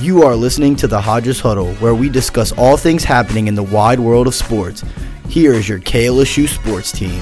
You 0.00 0.22
are 0.22 0.36
listening 0.36 0.76
to 0.76 0.86
the 0.86 1.00
Hodges 1.00 1.40
Huddle, 1.40 1.74
where 1.74 1.92
we 1.92 2.08
discuss 2.08 2.52
all 2.52 2.76
things 2.76 3.02
happening 3.02 3.48
in 3.48 3.56
the 3.56 3.64
wide 3.64 3.98
world 3.98 4.28
of 4.28 4.34
sports. 4.36 4.84
Here 5.28 5.52
is 5.54 5.68
your 5.68 5.80
KLSU 5.80 6.46
sports 6.46 6.92
team. 6.92 7.20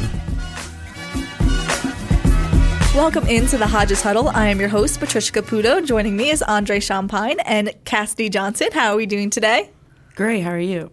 Welcome 2.95 3.27
into 3.29 3.57
the 3.57 3.67
Hodges 3.67 4.03
Huddle. 4.03 4.29
I 4.29 4.49
am 4.49 4.61
your 4.61 4.69
host, 4.69 5.01
Patricia 5.01 5.33
Caputo. 5.33 5.83
Joining 5.87 6.19
me 6.19 6.29
is 6.29 6.43
Andre 6.43 6.79
Champagne 6.79 7.40
and 7.47 7.72
Cassidy 7.87 8.29
Johnson. 8.29 8.69
How 8.75 8.93
are 8.93 8.97
we 8.97 9.06
doing 9.06 9.31
today? 9.31 9.71
Great. 10.15 10.43
How 10.43 10.51
are 10.51 10.58
you? 10.58 10.90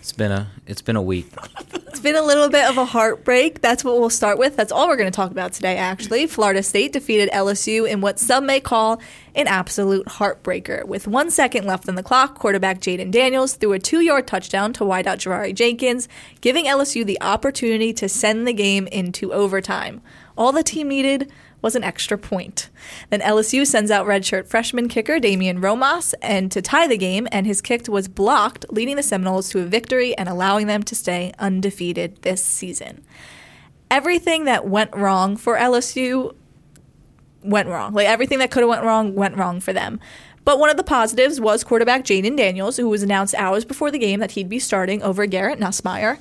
It's 0.00 0.12
been 0.12 0.32
a 0.32 0.50
it's 0.66 0.82
been 0.82 0.96
a 0.96 1.02
week. 1.02 1.32
Been 2.02 2.16
a 2.16 2.22
little 2.22 2.48
bit 2.48 2.68
of 2.68 2.78
a 2.78 2.84
heartbreak. 2.84 3.60
That's 3.60 3.84
what 3.84 4.00
we'll 4.00 4.10
start 4.10 4.36
with. 4.36 4.56
That's 4.56 4.72
all 4.72 4.88
we're 4.88 4.96
going 4.96 5.10
to 5.10 5.14
talk 5.14 5.30
about 5.30 5.52
today, 5.52 5.76
actually. 5.76 6.26
Florida 6.26 6.60
State 6.60 6.92
defeated 6.92 7.30
LSU 7.30 7.88
in 7.88 8.00
what 8.00 8.18
some 8.18 8.44
may 8.44 8.58
call 8.58 9.00
an 9.36 9.46
absolute 9.46 10.04
heartbreaker. 10.06 10.84
With 10.84 11.06
one 11.06 11.30
second 11.30 11.64
left 11.64 11.88
on 11.88 11.94
the 11.94 12.02
clock, 12.02 12.36
quarterback 12.36 12.80
Jayden 12.80 13.12
Daniels 13.12 13.54
threw 13.54 13.72
a 13.72 13.78
two 13.78 14.00
yard 14.00 14.26
touchdown 14.26 14.72
to 14.72 14.84
wideout 14.84 15.18
Jaray 15.18 15.54
Jenkins, 15.54 16.08
giving 16.40 16.64
LSU 16.64 17.06
the 17.06 17.22
opportunity 17.22 17.92
to 17.92 18.08
send 18.08 18.48
the 18.48 18.52
game 18.52 18.88
into 18.88 19.32
overtime. 19.32 20.00
All 20.36 20.50
the 20.50 20.64
team 20.64 20.88
needed 20.88 21.30
was 21.62 21.74
an 21.74 21.84
extra 21.84 22.18
point. 22.18 22.68
Then 23.08 23.20
LSU 23.20 23.66
sends 23.66 23.90
out 23.90 24.06
redshirt 24.06 24.48
freshman 24.48 24.88
kicker 24.88 25.18
Damian 25.18 25.60
Ramos 25.60 26.12
and 26.20 26.50
to 26.52 26.60
tie 26.60 26.86
the 26.86 26.98
game, 26.98 27.26
and 27.32 27.46
his 27.46 27.62
kick 27.62 27.88
was 27.88 28.08
blocked, 28.08 28.66
leading 28.70 28.96
the 28.96 29.02
Seminoles 29.02 29.48
to 29.50 29.60
a 29.60 29.64
victory 29.64 30.16
and 30.18 30.28
allowing 30.28 30.66
them 30.66 30.82
to 30.82 30.94
stay 30.94 31.32
undefeated 31.38 32.20
this 32.22 32.44
season. 32.44 33.04
Everything 33.90 34.44
that 34.44 34.66
went 34.66 34.94
wrong 34.94 35.36
for 35.36 35.56
LSU 35.56 36.34
went 37.42 37.68
wrong. 37.68 37.92
Like 37.94 38.06
everything 38.06 38.38
that 38.40 38.50
could 38.50 38.62
have 38.62 38.68
went 38.68 38.84
wrong 38.84 39.14
went 39.14 39.36
wrong 39.36 39.60
for 39.60 39.72
them. 39.72 40.00
But 40.44 40.58
one 40.58 40.70
of 40.70 40.76
the 40.76 40.82
positives 40.82 41.40
was 41.40 41.62
quarterback 41.62 42.04
Jayden 42.04 42.36
Daniels, 42.36 42.76
who 42.76 42.88
was 42.88 43.02
announced 43.02 43.34
hours 43.36 43.64
before 43.64 43.90
the 43.90 43.98
game 43.98 44.20
that 44.20 44.32
he'd 44.32 44.48
be 44.48 44.58
starting 44.58 45.02
over 45.02 45.24
Garrett 45.26 45.60
Nussmeier. 45.60 46.18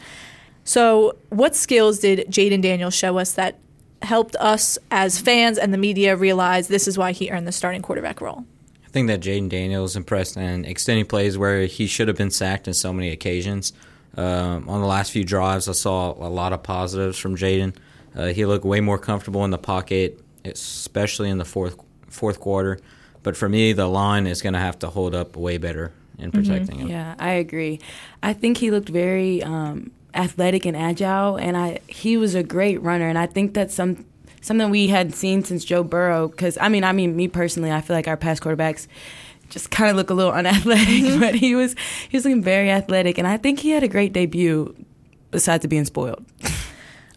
So, 0.64 1.17
what 1.30 1.55
skills 1.55 2.00
did 2.00 2.28
Jayden 2.30 2.61
Daniels 2.61 2.94
show 2.94 3.17
us 3.17 3.33
that 3.33 3.58
helped 4.02 4.36
us 4.38 4.78
as 4.90 5.20
fans 5.20 5.58
and 5.58 5.74
the 5.74 5.78
media 5.78 6.16
realize 6.16 6.68
this 6.68 6.88
is 6.88 6.98
why 6.98 7.12
he 7.12 7.30
earned 7.30 7.48
the 7.48 7.52
starting 7.52 7.82
quarterback 7.82 8.22
role. 8.22 8.46
I 8.86 8.90
think 8.90 9.08
that 9.08 9.22
Jayden 9.22 9.50
Daniels 9.50 9.96
impressed 9.96 10.36
in 10.36 10.66
extending 10.66 11.06
plays 11.06 11.38
where 11.38 11.66
he 11.66 11.88
should 11.88 12.08
have 12.08 12.18
been 12.18 12.32
sacked 12.32 12.68
in 12.68 12.74
so 12.74 12.92
many 12.92 13.10
occasions. 13.10 13.74
Um, 14.18 14.68
on 14.68 14.82
the 14.82 14.88
last 14.88 15.12
few 15.12 15.24
drives, 15.24 15.70
I 15.70 15.72
saw 15.72 16.12
a 16.12 16.28
lot 16.28 16.52
of 16.52 16.64
positives 16.64 17.18
from 17.18 17.38
Jayden. 17.38 17.76
Uh, 18.14 18.28
he 18.28 18.46
looked 18.46 18.66
way 18.66 18.82
more 18.82 18.98
comfortable 18.98 19.46
in 19.46 19.52
the 19.52 19.58
pocket, 19.58 20.20
especially 20.44 21.30
in 21.30 21.38
the 21.38 21.46
fourth 21.46 21.78
fourth 22.10 22.40
quarter. 22.42 22.80
But 23.24 23.38
for 23.38 23.48
me, 23.48 23.72
the 23.72 23.88
line 23.88 24.28
is 24.28 24.42
going 24.42 24.54
to 24.54 24.60
have 24.60 24.80
to 24.80 24.90
hold 24.90 25.16
up 25.16 25.38
way 25.38 25.58
better 25.58 25.94
in 26.18 26.32
mm-hmm. 26.32 26.42
protecting 26.42 26.78
mm-hmm. 26.78 26.88
him. 26.88 26.90
Yeah, 26.90 27.16
I 27.20 27.32
agree. 27.34 27.80
I 28.22 28.34
think 28.34 28.58
he 28.58 28.72
looked 28.72 28.90
very 28.90 29.42
um, 29.44 29.92
athletic 30.14 30.66
and 30.66 30.76
agile, 30.76 31.38
and 31.38 31.58
I 31.58 31.80
he 31.88 32.17
was 32.17 32.36
a 32.36 32.44
great 32.44 32.81
runner, 32.81 33.08
and 33.08 33.17
I 33.17 33.28
think 33.28 33.54
that's 33.54 33.73
some 33.73 34.06
something 34.42 34.70
we 34.70 34.88
had 34.88 35.14
seen 35.14 35.44
since 35.44 35.64
Joe 35.64 35.84
Burrow. 35.84 36.28
Because 36.28 36.58
I 36.59 36.70
mean, 36.70 36.84
I 36.84 36.92
mean, 36.92 37.16
me 37.16 37.28
personally, 37.28 37.72
I 37.72 37.81
feel 37.81 37.95
like 37.95 38.08
our 38.08 38.17
past 38.17 38.42
quarterbacks 38.42 38.88
just 39.50 39.72
kind 39.72 39.89
of 39.89 39.95
look 39.95 40.09
a 40.09 40.14
little 40.14 40.32
unathletic, 40.39 40.88
mm-hmm. 40.88 41.20
but 41.20 41.36
he 41.36 41.56
was 41.56 41.76
he 42.09 42.17
was 42.17 42.26
looking 42.26 42.44
very 42.44 42.70
athletic, 42.70 43.17
and 43.17 43.28
I 43.28 43.38
think 43.38 43.59
he 43.59 43.72
had 43.72 43.84
a 43.84 43.88
great 43.88 44.14
debut. 44.14 44.76
Besides 45.32 45.66
being 45.67 45.86
spoiled. 45.86 46.26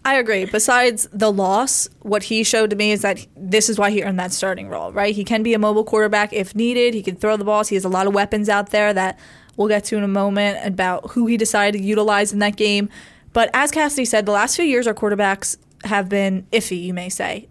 I 0.05 0.17
agree. 0.17 0.45
Besides 0.45 1.09
the 1.13 1.33
loss, 1.33 1.89
what 2.01 2.25
he 2.25 2.45
showed 2.45 2.71
to 2.71 2.77
me 2.77 2.93
is 2.93 3.01
that 3.01 3.27
this 3.37 3.71
is 3.71 3.79
why 3.79 3.91
he 3.91 4.03
earned 4.03 4.21
that 4.21 4.33
starting 4.33 4.69
role, 4.69 4.93
right? 4.93 5.15
He 5.15 5.25
can 5.25 5.43
be 5.43 5.55
a 5.55 5.59
mobile 5.59 5.83
quarterback 5.83 6.33
if 6.33 6.55
needed. 6.55 6.93
He 6.93 7.03
can 7.03 7.17
throw 7.17 7.39
the 7.39 7.45
balls. 7.45 7.69
He 7.69 7.75
has 7.75 7.85
a 7.85 7.89
lot 7.89 8.07
of 8.07 8.15
weapons 8.15 8.51
out 8.51 8.71
there 8.71 8.93
that 8.93 9.19
we'll 9.57 9.69
get 9.69 9.85
to 9.85 9.97
in 9.97 10.05
a 10.05 10.09
moment 10.09 10.59
about 10.65 11.11
who 11.13 11.27
he 11.27 11.37
decided 11.37 11.79
to 11.79 11.85
utilize 11.85 12.33
in 12.33 12.39
that 12.41 12.57
game. 12.57 12.89
But 13.33 13.51
as 13.53 13.71
Cassidy 13.71 14.05
said, 14.05 14.27
the 14.27 14.33
last 14.33 14.57
few 14.57 14.65
years 14.65 14.87
our 14.87 14.95
quarterbacks 14.95 15.57
have 15.85 16.09
been 16.09 16.47
iffy, 16.53 16.83
you 16.83 16.95
may 16.95 17.09
say, 17.09 17.49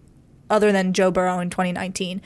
other 0.49 0.71
than 0.71 0.93
Joe 0.93 1.11
Burrow 1.11 1.39
in 1.39 1.49
2019. 1.49 2.21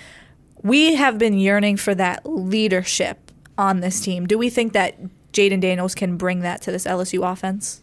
We 0.63 0.95
have 0.95 1.17
been 1.17 1.37
yearning 1.37 1.77
for 1.77 1.93
that 1.95 2.25
leadership 2.25 3.31
on 3.57 3.79
this 3.79 4.01
team. 4.01 4.25
Do 4.25 4.37
we 4.37 4.49
think 4.49 4.73
that 4.73 4.97
Jayden 5.33 5.61
Daniels 5.61 5.95
can 5.95 6.17
bring 6.17 6.39
that 6.41 6.61
to 6.63 6.71
this 6.71 6.85
LSU 6.85 7.29
offense? 7.29 7.81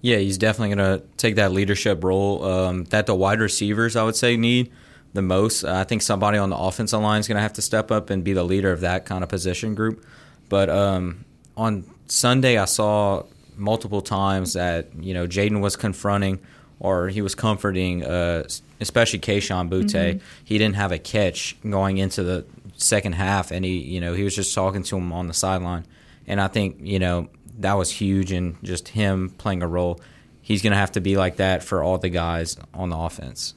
Yeah, 0.00 0.16
he's 0.18 0.38
definitely 0.38 0.74
going 0.74 0.98
to 0.98 1.06
take 1.16 1.36
that 1.36 1.52
leadership 1.52 2.02
role 2.02 2.44
um, 2.44 2.84
that 2.86 3.06
the 3.06 3.14
wide 3.14 3.40
receivers, 3.40 3.94
I 3.94 4.02
would 4.02 4.16
say, 4.16 4.36
need 4.36 4.72
the 5.12 5.22
most. 5.22 5.62
Uh, 5.62 5.76
I 5.76 5.84
think 5.84 6.02
somebody 6.02 6.38
on 6.38 6.50
the 6.50 6.56
offensive 6.56 7.00
line 7.00 7.20
is 7.20 7.28
going 7.28 7.36
to 7.36 7.42
have 7.42 7.52
to 7.54 7.62
step 7.62 7.92
up 7.92 8.10
and 8.10 8.24
be 8.24 8.32
the 8.32 8.42
leader 8.42 8.72
of 8.72 8.80
that 8.80 9.06
kind 9.06 9.22
of 9.22 9.28
position 9.28 9.76
group. 9.76 10.04
But 10.52 10.68
um, 10.68 11.24
on 11.56 11.82
Sunday, 12.08 12.58
I 12.58 12.66
saw 12.66 13.24
multiple 13.56 14.02
times 14.02 14.52
that 14.52 14.94
you 15.00 15.14
know 15.14 15.26
Jayden 15.26 15.62
was 15.62 15.76
confronting 15.76 16.40
or 16.78 17.08
he 17.08 17.22
was 17.22 17.34
comforting, 17.34 18.04
uh, 18.04 18.46
especially 18.78 19.18
Kayshon 19.18 19.70
Boutte. 19.70 19.94
Mm-hmm. 19.94 20.18
He 20.44 20.58
didn't 20.58 20.76
have 20.76 20.92
a 20.92 20.98
catch 20.98 21.56
going 21.62 21.96
into 21.96 22.22
the 22.22 22.44
second 22.76 23.14
half, 23.14 23.50
and 23.50 23.64
he 23.64 23.78
you 23.78 23.98
know 23.98 24.12
he 24.12 24.24
was 24.24 24.36
just 24.36 24.54
talking 24.54 24.82
to 24.82 24.98
him 24.98 25.10
on 25.10 25.26
the 25.26 25.32
sideline, 25.32 25.86
and 26.26 26.38
I 26.38 26.48
think 26.48 26.76
you 26.80 26.98
know 26.98 27.30
that 27.60 27.72
was 27.72 27.90
huge 27.90 28.30
and 28.30 28.62
just 28.62 28.88
him 28.88 29.30
playing 29.30 29.62
a 29.62 29.66
role. 29.66 30.02
He's 30.42 30.60
going 30.60 30.72
to 30.72 30.78
have 30.78 30.92
to 30.92 31.00
be 31.00 31.16
like 31.16 31.36
that 31.36 31.62
for 31.62 31.82
all 31.82 31.96
the 31.96 32.10
guys 32.10 32.58
on 32.74 32.90
the 32.90 32.98
offense. 32.98 33.54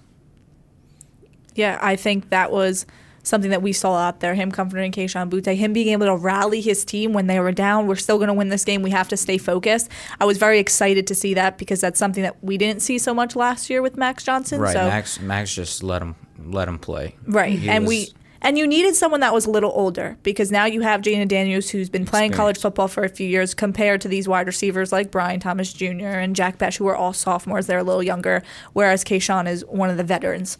Yeah, 1.56 1.78
I 1.82 1.98
think 1.98 2.30
that 2.30 2.54
was 2.54 2.86
something 3.25 3.52
that 3.52 3.62
we 3.62 3.74
saw 3.74 3.96
out 3.96 4.22
there. 4.22 4.36
Him 4.36 4.52
comforting 4.52 4.91
Kayshon 4.91 5.30
Boutte, 5.30 5.56
him 5.56 5.74
being 5.74 5.90
able 5.90 6.06
to 6.06 6.16
rally 6.16 6.62
his 6.62 6.86
team 6.86 7.12
when 7.12 7.28
they 7.28 7.40
were 7.40 7.52
down. 7.52 7.88
We're 7.88 7.96
still 7.96 8.18
going 8.18 8.30
to 8.30 8.34
win 8.34 8.50
this 8.50 8.63
game. 8.63 8.81
We 8.81 8.91
have 8.91 9.09
to 9.09 9.18
stay 9.18 9.38
focused. 9.38 9.90
I 10.19 10.25
was 10.25 10.38
very 10.38 10.59
excited 10.59 11.08
to 11.08 11.16
see 11.16 11.34
that 11.34 11.58
because 11.58 11.81
that's 11.81 12.00
something 12.00 12.24
that 12.24 12.41
we 12.44 12.58
didn't 12.58 12.81
see 12.81 12.97
so 12.97 13.14
much 13.14 13.35
last 13.35 13.69
year 13.69 13.81
with 13.81 13.97
Max 13.97 14.24
Johnson. 14.24 14.62
Right, 14.62 14.74
so, 14.74 14.88
Max. 14.88 15.19
Max 15.19 15.53
just 15.53 15.84
let 15.84 16.02
him 16.02 16.16
let 16.46 16.68
him 16.68 16.80
play. 16.80 17.16
Right, 17.25 17.58
he 17.58 17.69
and 17.69 17.85
was, 17.85 17.90
we. 17.90 18.14
And 18.41 18.59
you 18.59 18.68
needed 18.68 18.96
someone 18.96 19.22
that 19.22 19.34
was 19.34 19.47
a 19.47 19.50
little 19.50 19.72
older 19.74 20.18
because 20.22 20.52
now 20.52 20.66
you 20.66 20.81
have 20.81 21.02
Jayden 21.02 21.28
Daniels 21.28 21.69
who's 21.69 21.90
been 21.90 22.06
playing 22.06 22.31
college 22.31 22.59
football 22.59 22.88
for 22.88 23.03
a 23.03 23.09
few 23.09 23.28
years 23.28 23.56
compared 23.56 24.02
to 24.02 24.08
these 24.08 24.28
wide 24.28 24.46
receivers 24.46 24.91
like 24.91 25.09
Brian 25.09 25.40
Thomas 25.40 25.74
Jr. 25.74 26.06
and 26.06 26.35
Jack 26.35 26.59
Bech 26.59 26.75
who 26.75 26.85
are 26.85 26.96
all 26.96 27.12
sophomores. 27.12 27.66
They're 27.66 27.80
a 27.80 27.84
little 27.84 28.03
younger, 28.03 28.44
whereas 28.74 29.03
Kayshon 29.03 29.47
is 29.47 29.66
one 29.66 29.90
of 29.90 29.97
the 29.97 30.03
veterans 30.03 30.59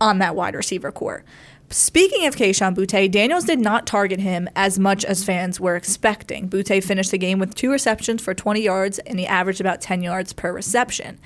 on 0.00 0.20
that 0.20 0.36
wide 0.36 0.54
receiver 0.54 0.90
corps. 0.90 1.22
Speaking 1.70 2.26
of 2.26 2.34
Kayshon 2.34 2.74
Boutte, 2.74 3.10
Daniels 3.10 3.44
did 3.44 3.60
not 3.60 3.86
target 3.86 4.20
him 4.20 4.48
as 4.56 4.78
much 4.78 5.04
as 5.04 5.22
fans 5.22 5.60
were 5.60 5.76
expecting. 5.76 6.48
Boutte 6.48 6.82
finished 6.82 7.10
the 7.10 7.18
game 7.18 7.38
with 7.38 7.54
two 7.54 7.70
receptions 7.70 8.22
for 8.22 8.32
20 8.32 8.62
yards, 8.62 8.98
and 9.00 9.18
he 9.18 9.26
averaged 9.26 9.60
about 9.60 9.82
10 9.82 10.02
yards 10.02 10.32
per 10.32 10.50
reception. 10.50 11.18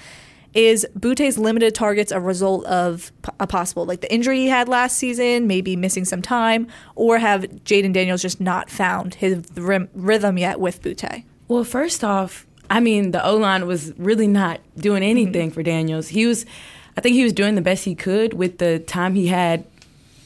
Is 0.52 0.84
Boutte's 0.98 1.38
limited 1.38 1.74
targets 1.74 2.10
a 2.12 2.20
result 2.20 2.66
of 2.66 3.12
a 3.38 3.46
possible, 3.46 3.86
like 3.86 4.00
the 4.00 4.12
injury 4.12 4.40
he 4.40 4.48
had 4.48 4.68
last 4.68 4.98
season, 4.98 5.46
maybe 5.46 5.76
missing 5.76 6.04
some 6.04 6.20
time, 6.20 6.66
or 6.96 7.18
have 7.18 7.42
Jayden 7.64 7.92
Daniels 7.92 8.20
just 8.20 8.40
not 8.40 8.68
found 8.68 9.14
his 9.14 9.44
rhythm 9.54 10.38
yet 10.38 10.58
with 10.60 10.82
Boutte? 10.82 11.24
Well, 11.46 11.64
first 11.64 12.02
off, 12.02 12.46
I 12.68 12.80
mean, 12.80 13.12
the 13.12 13.24
O 13.24 13.36
line 13.36 13.66
was 13.66 13.96
really 13.96 14.26
not 14.26 14.60
doing 14.76 15.02
anything 15.02 15.48
mm-hmm. 15.48 15.54
for 15.54 15.62
Daniels. 15.62 16.08
He 16.08 16.26
was, 16.26 16.44
I 16.96 17.00
think 17.00 17.14
he 17.14 17.22
was 17.22 17.32
doing 17.32 17.54
the 17.54 17.62
best 17.62 17.84
he 17.84 17.94
could 17.94 18.34
with 18.34 18.58
the 18.58 18.80
time 18.80 19.14
he 19.14 19.28
had 19.28 19.64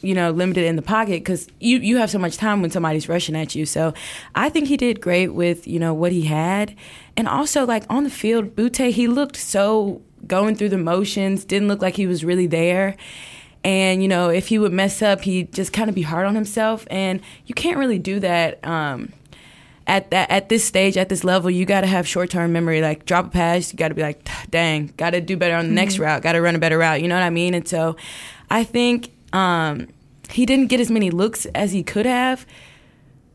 you 0.06 0.15
know, 0.15 0.31
limited 0.31 0.65
in 0.65 0.77
the 0.77 0.83
pocket 0.83 1.21
because 1.21 1.49
you, 1.61 1.78
you 1.78 1.97
have 1.99 2.11
so 2.11 2.19
much 2.19 2.37
time 2.37 2.62
when 2.62 2.71
somebody's 2.71 3.09
rushing 3.09 3.37
at 3.37 3.55
you. 3.55 3.67
So 3.67 3.93
I 4.34 4.49
think 4.49 4.69
he 4.69 4.77
did 4.77 5.00
great 5.00 5.34
with, 5.34 5.67
you 5.67 5.78
know, 5.78 5.93
what 5.93 6.12
he 6.12 6.22
had. 6.22 6.75
And 7.17 7.28
also, 7.28 7.67
like, 7.67 7.84
on 7.91 8.05
the 8.05 8.11
field, 8.11 8.55
Boutte, 8.55 8.93
he 8.93 9.09
looked 9.09 9.37
so 9.37 10.03
going 10.27 10.55
through 10.55 10.71
the 10.71 10.78
motions, 10.78 11.45
didn't 11.45 11.69
look 11.69 11.83
like 11.83 11.97
he 11.97 12.06
was 12.06 12.25
really 12.25 12.47
there. 12.47 12.97
And, 13.65 14.03
you 14.03 14.09
know, 14.09 14.28
if 14.28 14.49
he 14.49 14.59
would 14.59 14.72
mess 14.72 15.03
up, 15.03 15.22
he'd 15.22 15.53
just 15.53 15.72
kind 15.72 15.89
of 15.89 15.95
be 15.95 16.03
hard 16.03 16.27
on 16.27 16.34
himself. 16.34 16.86
And 16.89 17.21
you 17.47 17.54
can't 17.54 17.78
really 17.78 17.98
do 17.98 18.21
that. 18.21 18.65
Um, 18.65 19.13
at 19.89 20.10
that 20.10 20.28
at 20.31 20.48
this 20.48 20.65
stage 20.65 20.97
at 20.97 21.09
this 21.09 21.22
level 21.22 21.48
you 21.48 21.65
got 21.65 21.83
to 21.83 21.86
have 21.86 22.09
short-term 22.09 22.53
memory 22.53 22.83
like 22.83 23.04
drop 23.07 23.27
a 23.27 23.28
pass 23.28 23.72
you 23.72 23.77
got 23.77 23.86
to 23.86 23.95
be 23.95 24.03
like 24.03 24.28
dang 24.51 24.92
got 24.97 25.10
to 25.10 25.21
do 25.21 25.36
better 25.36 25.54
on 25.54 25.66
the 25.66 25.69
mm-hmm. 25.69 25.77
next 25.77 26.01
route 26.01 26.22
got 26.22 26.33
to 26.33 26.41
run 26.41 26.57
a 26.57 26.59
better 26.59 26.77
route 26.77 27.01
you 27.01 27.07
know 27.07 27.15
what 27.15 27.22
i 27.22 27.31
mean 27.31 27.54
and 27.54 27.69
so 27.69 27.95
i 28.51 28.65
think 28.65 29.13
um, 29.33 29.86
he 30.31 30.47
didn't 30.47 30.67
get 30.67 30.81
as 30.81 30.91
many 30.91 31.11
looks 31.11 31.47
as 31.47 31.73
he 31.73 31.83
could 31.83 32.07
have. 32.07 32.47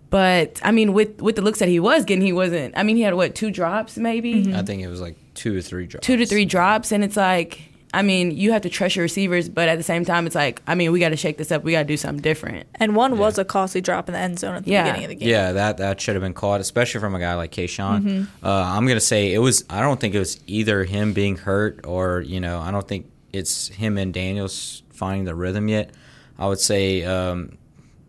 But 0.10 0.60
I 0.62 0.72
mean, 0.72 0.94
with 0.94 1.22
with 1.22 1.38
the 1.38 1.42
looks 1.42 1.60
that 1.60 1.70
he 1.70 1.80
was 1.80 2.04
getting, 2.04 2.24
he 2.24 2.34
wasn't. 2.34 2.78
I 2.78 2.84
mean, 2.84 2.98
he 2.98 3.02
had 3.02 3.14
what 3.14 3.34
two 3.34 3.50
drops 3.50 3.98
maybe? 3.98 4.44
Mm-hmm. 4.46 4.56
I 4.56 4.64
think 4.64 4.82
it 4.82 4.88
was 4.88 5.00
like 5.00 5.16
two 5.34 5.58
or 5.58 5.62
three 5.62 5.88
drops. 5.88 6.06
Two 6.06 6.18
to 6.18 6.26
three 6.26 6.44
drops, 6.44 6.92
and 6.92 7.02
it's 7.02 7.16
like, 7.16 7.62
I 7.94 8.02
mean, 8.02 8.32
you 8.32 8.52
have 8.52 8.62
to 8.64 8.70
trust 8.70 8.98
your 8.98 9.04
receivers, 9.04 9.48
but 9.48 9.70
at 9.70 9.78
the 9.78 9.84
same 9.84 10.04
time, 10.04 10.26
it's 10.26 10.36
like, 10.36 10.62
I 10.68 10.76
mean, 10.76 10.92
we 10.92 11.00
got 11.00 11.10
to 11.10 11.16
shake 11.16 11.38
this 11.38 11.50
up. 11.50 11.64
We 11.64 11.72
got 11.72 11.80
to 11.80 11.86
do 11.86 11.96
something 11.96 12.22
different. 12.22 12.68
And 12.76 12.94
one 12.96 13.14
yeah. 13.14 13.20
was 13.20 13.38
a 13.38 13.46
costly 13.46 13.80
drop 13.80 14.10
in 14.10 14.14
the 14.14 14.20
end 14.20 14.40
zone 14.40 14.56
at 14.56 14.66
the 14.66 14.72
yeah. 14.72 14.84
beginning 14.84 15.06
of 15.06 15.10
the 15.10 15.16
game. 15.16 15.30
Yeah, 15.30 15.54
that 15.54 15.78
that 15.78 16.02
should 16.02 16.16
have 16.16 16.22
been 16.22 16.34
caught, 16.34 16.60
especially 16.60 17.00
from 17.00 17.16
a 17.16 17.20
guy 17.20 17.36
like 17.36 17.52
Kayshon. 17.52 18.02
Mm-hmm. 18.02 18.46
Uh, 18.46 18.50
I'm 18.50 18.86
gonna 18.88 19.00
say 19.00 19.34
it 19.34 19.40
was. 19.40 19.64
I 19.70 19.80
don't 19.80 20.00
think 20.00 20.14
it 20.14 20.20
was 20.20 20.42
either 20.46 20.84
him 20.84 21.14
being 21.14 21.38
hurt 21.38 21.86
or 21.86 22.20
you 22.20 22.42
know, 22.42 22.60
I 22.60 22.72
don't 22.72 22.88
think 22.88 23.10
it's 23.32 23.70
him 23.70 23.98
and 23.98 24.14
Daniels 24.14 24.84
finding 24.90 25.24
the 25.24 25.36
rhythm 25.36 25.70
yet. 25.70 25.92
I 26.40 26.48
would 26.48 26.60
say 26.60 27.04
um, 27.04 27.58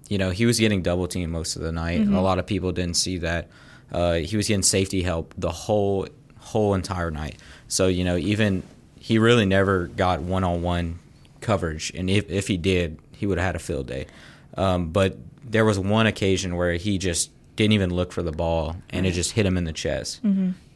you 0.09 0.19
know, 0.19 0.31
he 0.31 0.45
was 0.47 0.59
getting 0.59 0.83
double 0.83 1.07
teamed 1.09 1.33
most 1.33 1.57
of 1.57 1.63
the 1.63 1.73
night. 1.73 2.01
A 2.07 2.21
lot 2.21 2.39
of 2.39 2.47
people 2.47 2.71
didn't 2.73 2.97
see 2.97 3.19
that. 3.19 3.49
Uh, 3.91 4.15
he 4.15 4.37
was 4.37 4.49
getting 4.49 4.63
safety 4.63 5.03
help 5.03 5.35
the 5.39 5.51
whole 5.51 6.07
whole 6.39 6.75
entire 6.75 7.11
night. 7.11 7.37
So 7.69 7.87
you 7.89 8.05
know, 8.05 8.17
even 8.17 8.63
he 8.99 9.19
really 9.19 9.47
never 9.47 9.87
got 9.87 10.21
one 10.21 10.45
on 10.45 10.63
one 10.63 10.99
coverage, 11.41 11.93
and 11.95 12.09
if 12.11 12.31
if 12.31 12.47
he 12.49 12.57
did, 12.57 12.99
he 13.13 13.27
would 13.27 13.39
have 13.39 13.47
had 13.47 13.57
a 13.57 13.59
field 13.59 13.87
day. 13.87 14.07
Um, 14.57 14.91
but 14.91 15.17
there 15.45 15.65
was 15.65 15.79
one 15.79 16.07
occasion 16.07 16.57
where 16.57 16.75
he 16.75 16.99
just 16.99 17.31
didn't 17.57 17.73
even 17.73 17.91
look 17.91 18.13
for 18.13 18.23
the 18.23 18.33
ball, 18.33 18.77
and 18.91 19.07
it 19.07 19.13
just 19.13 19.33
hit 19.33 19.45
him 19.47 19.57
in 19.57 19.65
the 19.65 19.73
chest. 19.73 20.21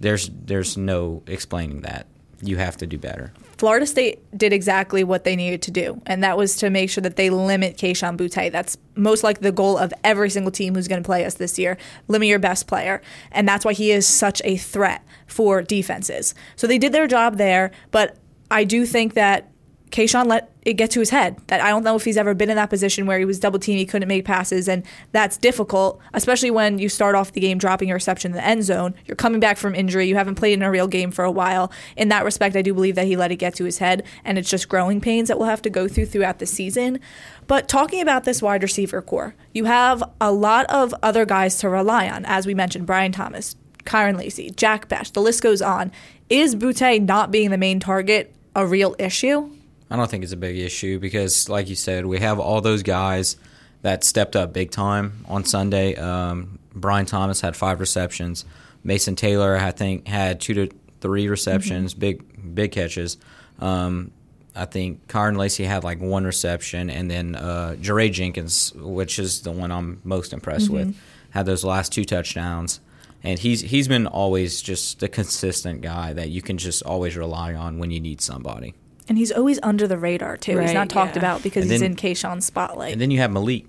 There's 0.01 0.31
there's 0.31 0.77
no 0.77 1.23
explaining 1.27 1.83
that. 1.83 2.07
You 2.43 2.57
have 2.59 2.77
to 2.79 2.87
do 2.87 2.99
better. 2.99 3.33
Florida 3.59 3.87
State 3.87 4.19
did 4.37 4.53
exactly 4.53 5.03
what 5.03 5.25
they 5.25 5.35
needed 5.35 5.63
to 5.63 5.71
do, 5.71 6.03
and 6.05 6.23
that 6.23 6.37
was 6.37 6.57
to 6.57 6.69
make 6.69 6.91
sure 6.91 7.01
that 7.01 7.17
they 7.17 7.31
limit 7.31 7.79
Kayshon 7.79 8.17
Boutte. 8.19 8.53
That's 8.53 8.77
most 8.95 9.25
likely 9.25 9.45
the 9.45 9.53
goal 9.53 9.79
of 9.79 9.95
every 10.05 10.29
single 10.29 10.53
team 10.53 10.75
who's 10.75 10.89
going 10.89 11.03
to 11.03 11.07
play 11.07 11.25
us 11.25 11.35
this 11.35 11.59
year. 11.59 11.79
Limit 12.09 12.29
your 12.29 12.39
best 12.39 12.67
player, 12.67 13.01
and 13.33 13.49
that's 13.49 13.65
why 13.65 13.73
he 13.73 13.91
is 13.91 14.07
such 14.07 14.43
a 14.45 14.59
threat 14.59 15.03
for 15.27 15.63
defenses. 15.63 16.35
So 16.57 16.67
they 16.67 16.77
did 16.77 16.93
their 16.93 17.07
job 17.07 17.39
there, 17.39 17.71
but 17.91 18.19
I 18.51 18.65
do 18.65 18.85
think 18.85 19.15
that 19.15 19.51
Kayshon 19.91 20.27
let 20.27 20.51
it 20.63 20.75
get 20.75 20.91
to 20.91 21.01
his 21.01 21.11
head. 21.11 21.37
That 21.47 21.61
I 21.61 21.69
don't 21.69 21.85
know 21.85 21.95
if 21.95 22.05
he's 22.05 22.17
ever 22.17 22.35
been 22.35 22.51
in 22.51 22.57
that 22.57 22.71
position 22.71 23.07
where 23.07 23.19
he 23.19 23.25
was 23.25 23.39
double 23.39 23.59
teamed, 23.59 23.79
he 23.79 23.87
couldn't 23.87 24.09
make 24.09 24.25
passes, 24.25 24.69
and 24.69 24.83
that's 25.13 25.37
difficult, 25.37 26.01
especially 26.13 26.51
when 26.51 26.79
you 26.79 26.89
start 26.89 27.15
off 27.15 27.33
the 27.33 27.41
game 27.41 27.59
dropping 27.59 27.91
a 27.91 27.95
reception 27.95 28.33
in 28.33 28.37
the 28.37 28.45
end 28.45 28.65
zone. 28.65 28.95
You're 29.07 29.17
coming 29.17 29.39
back 29.41 29.59
from 29.59 29.75
injury, 29.75 30.07
you 30.07 30.17
haven't 30.17 30.35
played 30.35 30.55
in 30.55 30.63
a 30.63 30.71
real 30.71 30.89
game 30.89 31.11
for 31.13 31.25
a 31.25 31.31
while. 31.31 31.71
In 31.97 32.09
that 32.09 32.25
respect, 32.25 32.57
I 32.57 32.63
do 32.63 32.75
believe 32.75 32.97
that 32.97 33.07
he 33.07 33.17
let 33.17 33.31
it 33.31 33.37
get 33.37 33.55
to 33.57 33.65
his 33.65 33.79
head, 33.79 34.03
and 34.25 34.39
it's 34.39 34.51
just 34.51 34.69
growing 34.69 35.01
pains 35.01 35.29
that 35.29 35.39
we'll 35.39 35.49
have 35.49 35.63
to 35.63 35.71
go 35.71 35.87
through 35.87 36.07
throughout 36.07 36.41
the 36.41 36.47
season. 36.47 36.99
But 37.47 37.69
talking 37.69 38.01
about 38.01 38.25
this 38.25 38.43
wide 38.43 38.63
receiver 38.63 39.01
corps, 39.01 39.35
you 39.53 39.67
have 39.67 40.03
a 40.21 40.33
lot 40.33 40.67
of 40.67 40.95
other 41.03 41.25
guys 41.25 41.59
to 41.59 41.69
rely 41.69 42.09
on, 42.09 42.25
as 42.25 42.45
we 42.45 42.55
mentioned, 42.55 42.87
Brian 42.87 43.13
Thomas, 43.13 43.55
Kyren 43.85 44.19
Lacy, 44.19 44.51
Jack 44.51 44.89
Bash, 44.89 45.11
the 45.11 45.23
list 45.23 45.43
goes 45.43 45.63
on. 45.63 45.93
Is 46.29 46.57
Boutte 46.57 47.07
not 47.07 47.31
being 47.31 47.51
the 47.51 47.59
main 47.59 47.79
target 47.79 48.35
a 48.57 48.67
real 48.67 48.97
issue? 48.99 49.56
I 49.91 49.97
don't 49.97 50.11
think 50.11 50.25
it's 50.25 50.33
a 50.33 50.37
big 50.37 50.59
issue 50.59 50.99
because, 50.99 51.49
like 51.49 51.69
you 51.69 51.77
said, 51.77 52.07
we 52.07 52.19
have 52.19 52.41
all 52.41 52.61
those 52.61 52.83
guys 52.83 53.37
that 53.83 54.03
stepped 54.03 54.35
up 54.35 54.53
big 54.53 54.71
time 54.71 55.25
on 55.29 55.45
Sunday. 55.45 55.95
Um, 55.95 56.59
Brian 56.75 57.07
Thomas 57.07 57.41
had 57.41 57.55
five 57.57 57.79
receptions. 57.79 58.45
Mason 58.83 59.17
Taylor, 59.17 59.57
I 59.57 59.71
think, 59.71 60.09
had 60.09 60.41
two 60.41 60.55
to 60.55 60.69
three 61.01 61.29
receptions, 61.29 61.95
big 61.95 62.55
big 62.55 62.73
catches. 62.73 63.17
Um, 63.61 64.11
I 64.55 64.65
think 64.65 65.07
Kyren 65.07 65.37
Lacy 65.37 65.65
had 65.65 65.85
like 65.85 66.01
one 66.01 66.25
reception, 66.25 66.91
and 66.91 67.11
then 67.11 67.37
uh, 67.37 67.77
Jaray 67.79 68.11
Jenkins, 68.11 68.73
which 68.75 69.19
is 69.19 69.43
the 69.43 69.53
one 69.53 69.71
I'm 69.71 70.01
most 70.03 70.33
impressed 70.33 70.71
with, 70.71 70.97
had 71.31 71.47
those 71.47 71.63
last 71.65 71.93
two 71.93 72.05
touchdowns. 72.05 72.81
And 73.23 73.39
he's 73.39 73.61
he's 73.61 73.89
been 73.89 74.07
always 74.07 74.63
just 74.63 75.03
a 75.03 75.09
consistent 75.09 75.81
guy 75.81 76.13
that 76.13 76.31
you 76.31 76.43
can 76.43 76.59
just 76.59 76.83
always 76.83 77.17
rely 77.17 77.55
on 77.55 77.79
when 77.79 77.91
you 77.91 78.01
need 78.01 78.21
somebody. 78.21 78.75
And 79.09 79.17
he's 79.17 79.31
always 79.31 79.61
under 79.63 79.87
the 79.87 79.97
radar 79.99 80.37
too. 80.37 80.59
he's 80.59 80.73
not 80.73 80.89
talked 80.89 81.15
yeah. 81.15 81.21
about 81.21 81.43
because 81.43 81.63
And 81.65 81.71
he's 81.73 81.81
then- 81.81 81.93
in 81.93 81.97
Kayshon's 81.97 82.45
spotlight. 82.45 82.93
And 82.93 83.01
then 83.01 83.11
you 83.11 83.19
have 83.19 83.31
Malik. 83.31 83.65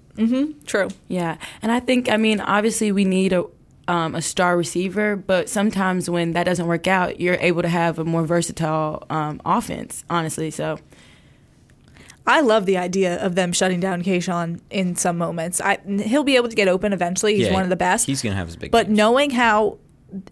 True. 0.65 0.87
Yeah, 1.07 1.37
and 1.61 1.71
I 1.71 1.79
think 1.79 2.09
I 2.09 2.17
mean 2.17 2.39
obviously 2.41 2.91
we 2.91 3.05
need 3.05 3.33
a 3.33 3.45
um, 3.87 4.15
a 4.15 4.21
star 4.21 4.57
receiver, 4.57 5.15
but 5.15 5.47
sometimes 5.47 6.09
when 6.09 6.33
that 6.33 6.43
doesn't 6.43 6.65
work 6.67 6.87
out, 6.87 7.21
you're 7.21 7.37
able 7.39 7.61
to 7.61 7.69
have 7.69 7.99
a 7.99 8.03
more 8.03 8.25
versatile 8.25 9.05
um, 9.09 9.39
offense. 9.45 10.03
Honestly, 10.09 10.49
so 10.51 10.77
I 12.25 12.41
love 12.41 12.65
the 12.65 12.77
idea 12.77 13.23
of 13.23 13.35
them 13.35 13.53
shutting 13.53 13.79
down 13.79 14.03
Kayshon 14.03 14.59
in 14.69 14.95
some 14.97 15.17
moments. 15.17 15.61
I, 15.61 15.77
he'll 16.03 16.25
be 16.25 16.35
able 16.35 16.49
to 16.49 16.55
get 16.55 16.67
open 16.67 16.91
eventually. 16.91 17.35
He's 17.37 17.47
Yeah, 17.47 17.53
one 17.53 17.63
of 17.63 17.69
the 17.69 17.77
best. 17.77 18.05
He's 18.07 18.21
gonna 18.21 18.35
have 18.35 18.47
his 18.47 18.57
big. 18.57 18.71
But 18.71 18.87
games. 18.87 18.97
knowing 18.97 19.29
how 19.29 19.77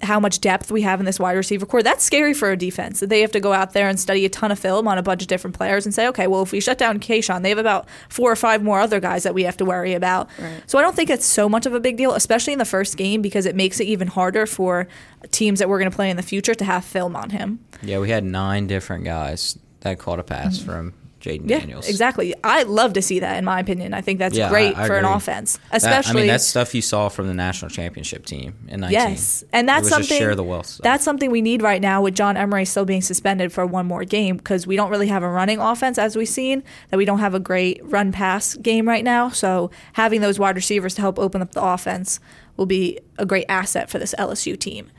how 0.02 0.20
much 0.20 0.40
depth 0.40 0.72
we 0.72 0.82
have 0.82 1.00
in 1.00 1.06
this 1.06 1.20
wide 1.20 1.34
receiver 1.34 1.66
corps, 1.66 1.84
that's 1.84 2.04
scary 2.04 2.34
for 2.34 2.52
a 2.52 2.58
defense. 2.58 3.02
They 3.02 3.22
have 3.22 3.32
to 3.34 3.40
go 3.40 3.54
out 3.54 3.74
there 3.74 3.90
and 3.90 4.00
study 4.00 4.26
a 4.26 4.30
ton 4.30 4.52
of 4.52 4.60
film 4.60 4.88
on 4.88 4.98
a 4.98 5.04
bunch 5.04 5.22
of 5.22 5.28
different 5.28 5.56
players 5.56 5.86
and 5.86 5.94
say, 5.94 6.08
okay, 6.08 6.28
well, 6.28 6.42
if 6.42 6.52
we 6.52 6.62
shut 6.62 6.78
down 6.78 7.00
Kayshon, 7.00 7.44
they 7.44 7.50
have 7.50 7.58
about 7.58 7.88
four 8.08 8.32
or 8.32 8.36
five 8.36 8.64
more 8.64 8.80
other 8.80 9.00
guys 9.00 9.24
that 9.24 9.34
we 9.34 9.44
have 9.44 9.58
to 9.58 9.66
worry 9.66 9.94
about. 9.94 10.30
Right. 10.40 10.62
So 10.66 10.80
I 10.80 10.82
don't 10.82 10.96
think 10.96 11.10
it's 11.10 11.26
so 11.26 11.50
much 11.50 11.66
of 11.66 11.74
a 11.74 11.80
big 11.80 11.98
deal, 11.98 12.14
especially 12.14 12.54
in 12.54 12.60
the 12.60 12.66
first 12.66 12.96
game, 12.96 13.22
because 13.22 13.46
it 13.46 13.56
makes 13.56 13.80
it 13.80 13.86
even 13.86 14.08
harder 14.08 14.46
for 14.46 14.88
teams 15.32 15.60
that 15.60 15.68
we're 15.68 15.80
going 15.80 15.92
to 15.92 15.96
play 15.96 16.10
in 16.10 16.18
the 16.18 16.24
future 16.24 16.56
to 16.56 16.64
have 16.64 16.86
film 16.86 17.16
on 17.16 17.32
him. 17.32 17.60
yeah, 17.82 18.00
we 18.00 18.10
had 18.10 18.24
nine 18.24 18.68
different 18.68 19.04
guys 19.04 19.58
that 19.82 20.00
caught 20.00 20.20
a 20.20 20.24
pass 20.24 20.58
mm-hmm. 20.58 20.72
from 20.72 20.94
Jayden. 21.26 21.50
Yeah, 21.50 21.60
Daniels. 21.60 21.90
exactly. 21.90 22.34
I 22.44 22.64
love 22.64 22.94
to 22.94 23.02
see 23.02 23.20
that. 23.20 23.38
In 23.38 23.46
my 23.46 23.60
opinion, 23.60 23.94
I 23.94 24.02
think 24.02 24.20
that's 24.20 24.38
Yeah, 24.38 24.50
great 24.50 24.78
I- 24.78 24.84
I 24.84 24.88
for 24.88 24.96
an 24.98 25.06
agree. 25.06 25.16
offense, 25.18 25.58
That- 25.72 25.78
especially. 25.78 26.12
I 26.12 26.14
mean, 26.24 26.28
that's 26.28 26.46
stuff 26.46 26.76
you 26.76 26.82
saw 26.82 27.10
from 27.10 27.28
the 27.28 27.34
national 27.34 27.70
championship 27.72 28.26
team 28.26 28.54
in 28.68 28.82
19. 28.82 28.94
Yes, 29.00 29.44
and 29.52 29.68
that's 29.68 29.90
something. 29.90 30.08
Just 30.08 30.20
share 30.20 30.36
the 30.36 30.44
wealth. 30.44 30.80
That's 30.84 31.04
something 31.04 31.32
we 31.32 31.42
need 31.42 31.62
right 31.62 31.82
now 31.82 32.02
with 32.02 32.16
John 32.16 32.38
Emery 32.38 32.66
still 32.66 32.86
being 32.86 33.02
suspended 33.02 33.52
for 33.52 33.66
one 33.66 33.86
more 33.86 34.04
game 34.06 34.38
because 34.38 34.68
we 34.68 34.76
don't 34.76 34.90
really 34.92 35.08
have 35.08 35.24
a 35.24 35.30
running 35.30 35.60
offense 35.60 35.98
as 35.98 36.16
we've 36.16 36.30
seen. 36.30 36.64
That 36.92 36.98
we 36.98 37.06
don't 37.06 37.20
have 37.20 37.34
a 37.34 37.40
great 37.40 37.82
run 37.84 38.12
pass 38.12 38.54
game 38.56 38.88
right 38.88 39.04
now. 39.04 39.30
So 39.30 39.72
having 39.94 40.22
those 40.22 40.38
wide 40.40 40.56
receivers 40.56 40.94
to 40.96 41.02
help 41.02 41.18
open 41.18 41.42
up 41.42 41.54
the 41.54 41.64
offense 41.64 42.20
will 42.58 42.66
be 42.66 43.00
a 43.18 43.26
great 43.26 43.46
asset 43.50 43.90
for 43.90 44.00
this 44.00 44.14
LSU 44.18 44.56
team. 44.58 44.90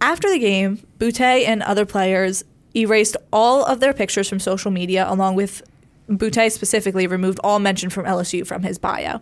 After 0.00 0.30
the 0.30 0.38
game, 0.38 0.86
Butte 0.98 1.20
and 1.20 1.62
other 1.62 1.84
players 1.84 2.44
erased 2.82 3.16
all 3.32 3.64
of 3.64 3.80
their 3.80 3.92
pictures 3.92 4.28
from 4.28 4.40
social 4.40 4.70
media, 4.70 5.06
along 5.08 5.34
with 5.34 5.62
Boutte 6.08 6.50
specifically 6.50 7.06
removed 7.06 7.38
all 7.44 7.58
mention 7.58 7.90
from 7.90 8.04
LSU 8.06 8.46
from 8.46 8.62
his 8.62 8.78
bio. 8.78 9.20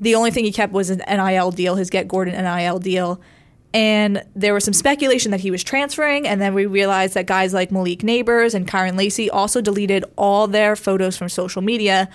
The 0.00 0.14
only 0.14 0.30
thing 0.30 0.44
he 0.44 0.52
kept 0.52 0.72
was 0.72 0.90
an 0.90 1.02
NIL 1.08 1.50
deal, 1.50 1.76
his 1.76 1.90
Get 1.90 2.08
Gordon 2.08 2.42
NIL 2.42 2.78
deal. 2.78 3.20
And 3.72 4.24
there 4.34 4.52
was 4.52 4.64
some 4.64 4.74
speculation 4.74 5.30
that 5.30 5.40
he 5.40 5.50
was 5.50 5.62
transferring, 5.62 6.26
and 6.26 6.40
then 6.40 6.54
we 6.54 6.66
realized 6.66 7.14
that 7.14 7.26
guys 7.26 7.54
like 7.54 7.70
Malik 7.70 8.00
Nabers 8.00 8.54
and 8.54 8.66
Kyren 8.66 8.98
Lacy 8.98 9.30
also 9.30 9.60
deleted 9.60 10.04
all 10.16 10.48
their 10.48 10.74
photos 10.74 11.16
from 11.16 11.28
social 11.28 11.62
media 11.62 12.08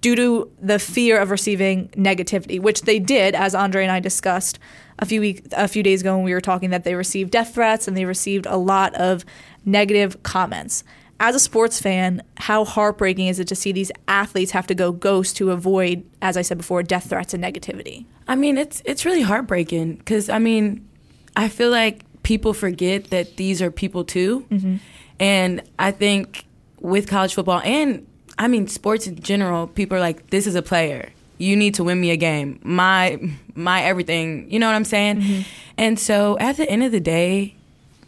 due 0.00 0.14
to 0.14 0.52
the 0.60 0.78
fear 0.78 1.18
of 1.18 1.30
receiving 1.30 1.88
negativity, 1.96 2.60
which 2.60 2.82
they 2.82 3.00
did, 3.00 3.34
as 3.34 3.54
Andre 3.54 3.82
and 3.82 3.90
I 3.90 3.98
discussed 3.98 4.60
a 4.98 5.06
few 5.06 5.20
week, 5.20 5.46
a 5.52 5.66
few 5.66 5.82
days 5.82 6.02
ago 6.02 6.14
when 6.14 6.24
we 6.24 6.32
were 6.32 6.40
talking 6.40 6.70
that 6.70 6.84
they 6.84 6.94
received 6.94 7.30
death 7.30 7.54
threats 7.54 7.88
and 7.88 7.96
they 7.96 8.04
received 8.04 8.46
a 8.46 8.56
lot 8.56 8.94
of 8.94 9.24
negative 9.64 10.22
comments. 10.22 10.84
As 11.20 11.34
a 11.34 11.40
sports 11.40 11.80
fan, 11.80 12.22
how 12.36 12.64
heartbreaking 12.64 13.28
is 13.28 13.38
it 13.38 13.46
to 13.48 13.54
see 13.54 13.72
these 13.72 13.92
athletes 14.08 14.50
have 14.50 14.66
to 14.66 14.74
go 14.74 14.90
ghost 14.92 15.36
to 15.36 15.52
avoid, 15.52 16.04
as 16.20 16.36
I 16.36 16.42
said 16.42 16.58
before, 16.58 16.82
death 16.82 17.08
threats 17.08 17.32
and 17.32 17.42
negativity? 17.42 18.04
I 18.26 18.36
mean 18.36 18.58
it's 18.58 18.82
it's 18.84 19.04
really 19.04 19.22
heartbreaking 19.22 19.96
because 19.96 20.28
I 20.28 20.38
mean 20.38 20.86
I 21.36 21.48
feel 21.48 21.70
like 21.70 22.04
people 22.22 22.52
forget 22.54 23.10
that 23.10 23.36
these 23.36 23.62
are 23.62 23.70
people 23.70 24.04
too, 24.04 24.46
mm-hmm. 24.50 24.76
and 25.20 25.62
I 25.78 25.90
think 25.92 26.46
with 26.80 27.08
college 27.08 27.34
football 27.34 27.60
and 27.60 28.06
I 28.38 28.48
mean 28.48 28.66
sports 28.66 29.06
in 29.06 29.20
general, 29.20 29.66
people 29.66 29.96
are 29.96 30.00
like, 30.00 30.30
"This 30.30 30.46
is 30.46 30.54
a 30.54 30.62
player. 30.62 31.10
You 31.38 31.56
need 31.56 31.74
to 31.74 31.84
win 31.84 32.00
me 32.00 32.10
a 32.10 32.16
game. 32.16 32.60
My 32.62 33.18
my 33.54 33.82
everything." 33.82 34.50
You 34.50 34.58
know 34.58 34.66
what 34.66 34.74
I'm 34.74 34.84
saying? 34.84 35.20
Mm-hmm. 35.20 35.42
And 35.78 35.98
so 35.98 36.38
at 36.38 36.56
the 36.56 36.68
end 36.68 36.82
of 36.82 36.92
the 36.92 37.00
day, 37.00 37.54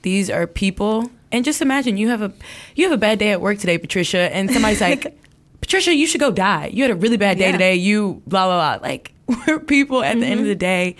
these 0.03 0.31
are 0.31 0.47
people. 0.47 1.11
And 1.33 1.45
just 1.45 1.61
imagine 1.61 1.97
you 1.97 2.09
have 2.09 2.23
a 2.23 2.33
you 2.75 2.85
have 2.85 2.93
a 2.93 2.97
bad 2.99 3.19
day 3.19 3.31
at 3.33 3.41
work 3.41 3.59
today, 3.59 3.79
Patricia, 3.79 4.35
and 4.35 4.51
somebody's 4.51 4.81
like, 4.81 5.19
Patricia, 5.61 5.95
you 5.95 6.07
should 6.07 6.21
go 6.21 6.31
die. 6.31 6.67
You 6.73 6.83
had 6.85 6.91
a 6.93 6.95
really 6.95 7.17
bad 7.17 7.39
day 7.39 7.47
Yeah. 7.47 7.53
today. 7.53 7.75
You 7.75 8.23
blah 8.27 8.47
blah 8.47 8.79
blah. 8.79 8.89
Like 8.89 9.13
we're 9.47 9.59
people 9.59 10.03
at 10.03 10.19
the 10.19 10.27
end 10.27 10.41
of 10.41 10.47
the 10.47 10.55
day, 10.55 10.97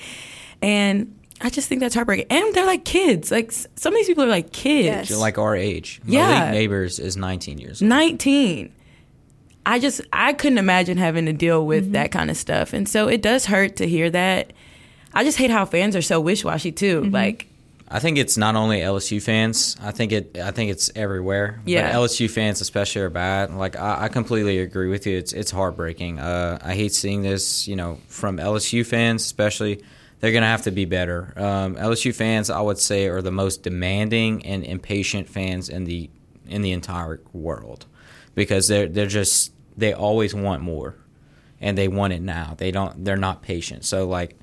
and 0.61 1.13
I 1.41 1.51
just 1.51 1.69
think 1.69 1.81
that's 1.81 1.95
heartbreaking. 1.95 2.27
And 2.31 2.55
they're 2.55 2.67
like 2.67 2.85
kids. 2.85 3.31
Like 3.31 3.53
some 3.53 3.93
of 3.93 3.95
these 3.95 4.07
people 4.09 4.25
are 4.25 4.29
like 4.29 4.53
kids. 4.53 4.87
Yes. 4.87 5.11
You're 5.11 5.19
like 5.21 5.39
our 5.39 5.55
age. 5.55 6.01
Yeah. 6.05 6.51
Malik 6.51 6.71
Nabers 6.71 6.99
is 6.99 7.17
19 7.17 7.59
years 7.59 7.81
old. 7.83 7.89
19. 7.89 8.73
I 9.65 9.79
just 9.79 10.01
I 10.13 10.33
couldn't 10.33 10.59
imagine 10.59 10.97
having 10.99 11.27
to 11.27 11.33
deal 11.33 11.67
with 11.67 11.85
Mm-hmm. 11.85 11.93
that 11.93 12.11
kind 12.13 12.31
of 12.31 12.37
stuff. 12.37 12.73
And 12.73 12.89
so 12.89 13.09
it 13.09 13.23
does 13.23 13.47
hurt 13.47 13.77
to 13.77 13.87
hear 13.87 14.11
that. 14.11 14.53
I 15.15 15.25
just 15.25 15.39
hate 15.39 15.51
how 15.51 15.65
fans 15.65 15.95
are 15.97 16.03
so 16.03 16.21
wish-washy 16.21 16.73
too. 16.73 17.03
Mm-hmm. 17.03 17.15
Like 17.15 17.47
I 17.89 18.01
think 18.01 18.19
it's 18.19 18.37
not 18.37 18.57
only 18.57 18.81
LSU 18.81 19.23
fans. 19.23 19.77
I 19.81 19.93
think 19.93 20.13
it. 20.13 20.39
I 20.39 20.51
think 20.51 20.71
it's 20.71 20.91
everywhere. 20.97 21.61
Yeah. 21.65 21.93
But 21.93 21.99
LSU 21.99 22.29
fans 22.29 22.61
especially 22.61 23.03
are 23.03 23.11
bad. 23.11 23.55
Like 23.55 23.77
I, 23.77 24.05
I 24.05 24.09
completely 24.09 24.59
agree 24.59 24.89
with 24.89 25.07
you. 25.07 25.17
It's 25.17 25.33
it's 25.33 25.51
heartbreaking. 25.51 26.19
Uh, 26.19 26.59
I 26.63 26.75
hate 26.75 26.93
seeing 26.93 27.23
this. 27.23 27.69
You 27.69 27.77
know, 27.77 28.01
from 28.09 28.39
LSU 28.39 28.85
fans 28.85 29.25
especially. 29.25 29.83
They're 30.19 30.33
gonna 30.33 30.47
have 30.47 30.63
to 30.63 30.71
be 30.71 30.87
better. 30.87 31.35
Um, 31.37 31.77
LSU 31.77 32.13
fans, 32.15 32.49
I 32.49 32.61
would 32.61 32.79
say, 32.79 33.07
are 33.09 33.21
the 33.21 33.31
most 33.31 33.63
demanding 33.63 34.47
and 34.47 34.65
impatient 34.65 35.29
fans 35.29 35.69
in 35.69 35.85
the 35.85 36.09
in 36.49 36.63
the 36.63 36.73
entire 36.73 37.21
world 37.35 37.85
because 38.35 38.67
they're 38.67 38.89
they're 38.89 39.07
just 39.07 39.53
they 39.77 39.93
always 39.93 40.35
want 40.35 40.63
more 40.63 40.97
and 41.61 41.77
they 41.77 41.87
want 41.87 42.15
it 42.15 42.23
now. 42.23 42.55
They 42.57 42.71
don't. 42.71 43.05
They're 43.05 43.17
not 43.17 43.43
patient. 43.43 43.85
So 43.85 44.09
like 44.09 44.37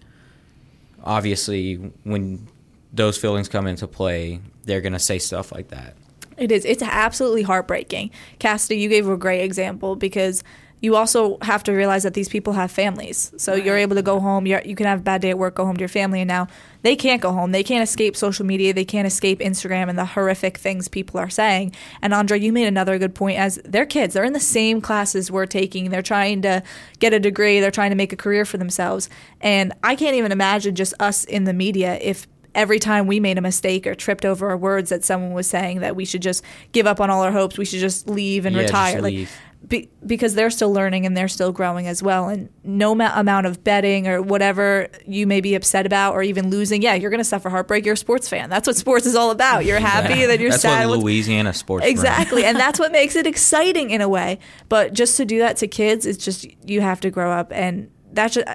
obviously 1.04 1.76
when 2.04 2.48
those 2.94 3.18
feelings 3.18 3.50
come 3.50 3.68
into 3.68 3.88
play, 3.88 4.40
they're 4.64 4.82
going 4.82 4.94
to 4.94 5.00
say 5.00 5.20
stuff 5.20 5.52
like 5.52 5.70
that. 5.70 5.96
It 6.38 6.52
is. 6.52 6.66
It's 6.66 6.84
absolutely 6.84 7.44
heartbreaking. 7.44 8.12
Cassidy, 8.40 8.78
you 8.78 8.90
gave 8.90 9.08
a 9.08 9.18
great 9.18 9.42
example 9.42 9.96
because 9.96 10.44
you 10.84 10.98
also 10.98 11.38
have 11.42 11.64
to 11.64 11.72
realize 11.72 12.04
that 12.04 12.14
these 12.14 12.28
people 12.28 12.52
have 12.52 12.70
families. 12.70 13.32
So 13.38 13.56
you're 13.56 13.78
able 13.78 13.96
to 13.96 14.02
go 14.02 14.20
home. 14.20 14.46
You're, 14.46 14.62
you 14.66 14.76
can 14.76 14.86
have 14.86 15.00
a 15.00 15.04
bad 15.04 15.22
day 15.22 15.30
at 15.30 15.38
work, 15.38 15.56
go 15.56 15.66
home 15.66 15.78
to 15.78 15.82
your 15.82 15.88
family, 15.88 16.20
and 16.20 16.28
now 16.28 16.48
they 16.82 16.98
can't 16.98 17.22
go 17.22 17.32
home. 17.32 17.54
They 17.54 17.64
can't 17.64 17.82
escape 17.82 18.18
social 18.18 18.46
media. 18.46 18.74
They 18.74 18.84
can't 18.84 19.08
escape 19.08 19.40
Instagram 19.40 19.88
and 19.88 19.98
the 19.98 20.04
horrific 20.04 20.58
things 20.58 20.90
people 20.90 21.22
are 21.22 21.30
saying. 21.30 21.74
And 22.02 22.14
Andre, 22.14 22.38
you 22.38 22.52
made 22.52 22.68
another 22.68 23.00
good 23.00 23.16
point. 23.16 23.40
As 23.40 23.62
they're 23.64 23.86
kids, 23.86 24.14
they're 24.14 24.26
in 24.26 24.34
the 24.34 24.42
same 24.42 24.82
classes 24.82 25.32
we're 25.32 25.46
taking. 25.46 25.90
They're 25.90 26.02
trying 26.02 26.42
to 26.42 26.62
get 27.00 27.14
a 27.14 27.20
degree. 27.20 27.62
They're 27.62 27.72
trying 27.72 27.92
to 27.92 27.96
make 27.96 28.12
a 28.12 28.18
career 28.18 28.44
for 28.44 28.58
themselves. 28.58 29.10
And 29.40 29.72
I 29.84 29.96
can't 29.96 30.18
even 30.18 30.34
imagine 30.34 30.76
just 30.76 30.94
us 31.00 31.24
in 31.24 31.46
the 31.46 31.54
media 31.54 31.98
if 32.02 32.28
every 32.56 32.80
time 32.80 33.08
we 33.08 33.20
made 33.20 33.38
a 33.38 33.42
mistake 33.42 33.88
or 33.88 33.96
tripped 33.96 34.26
over 34.26 34.50
our 34.50 34.58
words 34.58 34.90
that 34.90 35.04
someone 35.04 35.34
was 35.34 35.48
saying 35.48 35.80
that 35.80 35.96
we 35.96 36.06
should 36.06 36.22
just 36.22 36.44
give 36.72 36.86
up 36.88 37.00
on 37.02 37.10
all 37.10 37.22
our 37.24 37.32
hopes, 37.32 37.58
we 37.58 37.66
should 37.66 37.80
just 37.80 38.08
leave 38.10 38.46
and 38.46 38.56
Yeah, 38.56 38.62
retire. 38.64 39.02
Like 39.02 39.28
be, 39.66 39.90
because 40.06 40.36
they're 40.36 40.50
still 40.50 40.74
learning 40.74 41.06
and 41.06 41.16
they're 41.16 41.30
still 41.30 41.54
growing 41.54 41.88
as 41.88 42.04
well. 42.04 42.28
And 42.28 42.50
no 42.66 42.94
ma- 42.94 43.14
amount 43.18 43.48
of 43.48 43.64
betting 43.64 44.10
or 44.10 44.22
whatever 44.22 44.90
you 45.08 45.26
may 45.26 45.40
be 45.40 45.56
upset 45.56 45.86
about 45.86 46.16
or 46.16 46.22
even 46.22 46.50
losing, 46.50 46.82
yeah, 46.82 46.96
you're 46.96 47.10
going 47.10 47.22
to 47.22 47.24
suffer 47.24 47.50
heartbreak. 47.50 47.86
You're 47.86 47.94
a 47.94 47.98
sports 47.98 48.28
fan. 48.28 48.50
That's 48.50 48.68
what 48.68 48.76
sports 48.76 49.06
is 49.06 49.16
all 49.16 49.32
about. 49.32 49.64
You're 49.64 49.80
happy, 49.94 50.26
then 50.26 50.42
you're 50.42 50.50
That's 50.50 50.64
sad. 50.64 50.90
what 50.90 51.00
Louisiana 51.00 51.54
sports. 51.54 51.86
Exactly. 51.86 52.44
and 52.44 52.58
that's 52.58 52.78
what 52.78 52.92
makes 52.92 53.16
it 53.16 53.26
exciting 53.26 53.92
in 53.92 54.02
a 54.02 54.10
way. 54.10 54.38
But 54.68 54.92
just 54.92 55.16
to 55.18 55.24
do 55.26 55.40
that 55.40 55.56
to 55.58 55.68
kids, 55.68 56.06
it's 56.06 56.24
just 56.24 56.46
you 56.70 56.82
have 56.82 57.00
to 57.00 57.10
grow 57.10 57.32
up 57.32 57.52
and 57.54 57.90
that's 58.12 58.34
just 58.36 58.48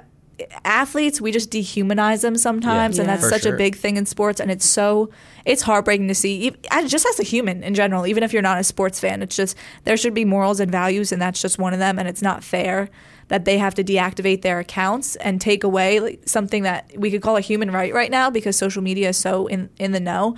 athletes 0.63 1.19
we 1.21 1.31
just 1.31 1.51
dehumanize 1.51 2.21
them 2.21 2.37
sometimes 2.37 2.97
Yeah. 2.97 3.01
and 3.03 3.09
that's 3.09 3.23
For 3.23 3.29
such 3.29 3.41
sure. 3.43 3.55
a 3.55 3.57
big 3.57 3.75
thing 3.75 3.97
in 3.97 4.05
sports 4.05 4.39
and 4.39 4.49
it's 4.51 4.65
so 4.65 5.09
it's 5.45 5.61
heartbreaking 5.63 6.07
to 6.07 6.15
see 6.15 6.51
just 6.87 7.05
as 7.05 7.19
a 7.19 7.23
human 7.23 7.63
in 7.63 7.73
general 7.73 8.05
even 8.07 8.23
if 8.23 8.33
you're 8.33 8.41
not 8.41 8.59
a 8.59 8.63
sports 8.63 8.99
fan 8.99 9.21
it's 9.21 9.35
just 9.35 9.55
there 9.83 9.97
should 9.97 10.13
be 10.13 10.25
morals 10.25 10.59
and 10.59 10.71
values 10.71 11.11
and 11.11 11.21
that's 11.21 11.41
just 11.41 11.57
one 11.57 11.73
of 11.73 11.79
them 11.79 11.97
and 11.99 12.07
it's 12.07 12.21
not 12.21 12.43
fair 12.43 12.89
that 13.27 13.45
they 13.45 13.57
have 13.57 13.75
to 13.75 13.83
deactivate 13.83 14.41
their 14.41 14.59
accounts 14.59 15.15
and 15.17 15.39
take 15.39 15.63
away 15.63 15.99
like, 15.99 16.21
something 16.27 16.63
that 16.63 16.91
we 16.97 17.11
could 17.11 17.21
call 17.21 17.37
a 17.37 17.41
human 17.41 17.71
right 17.71 17.93
right 17.93 18.11
now 18.11 18.29
because 18.29 18.55
social 18.55 18.81
media 18.81 19.09
is 19.09 19.17
so 19.17 19.47
in 19.47 19.69
in 19.79 19.91
the 19.91 19.99
know 19.99 20.35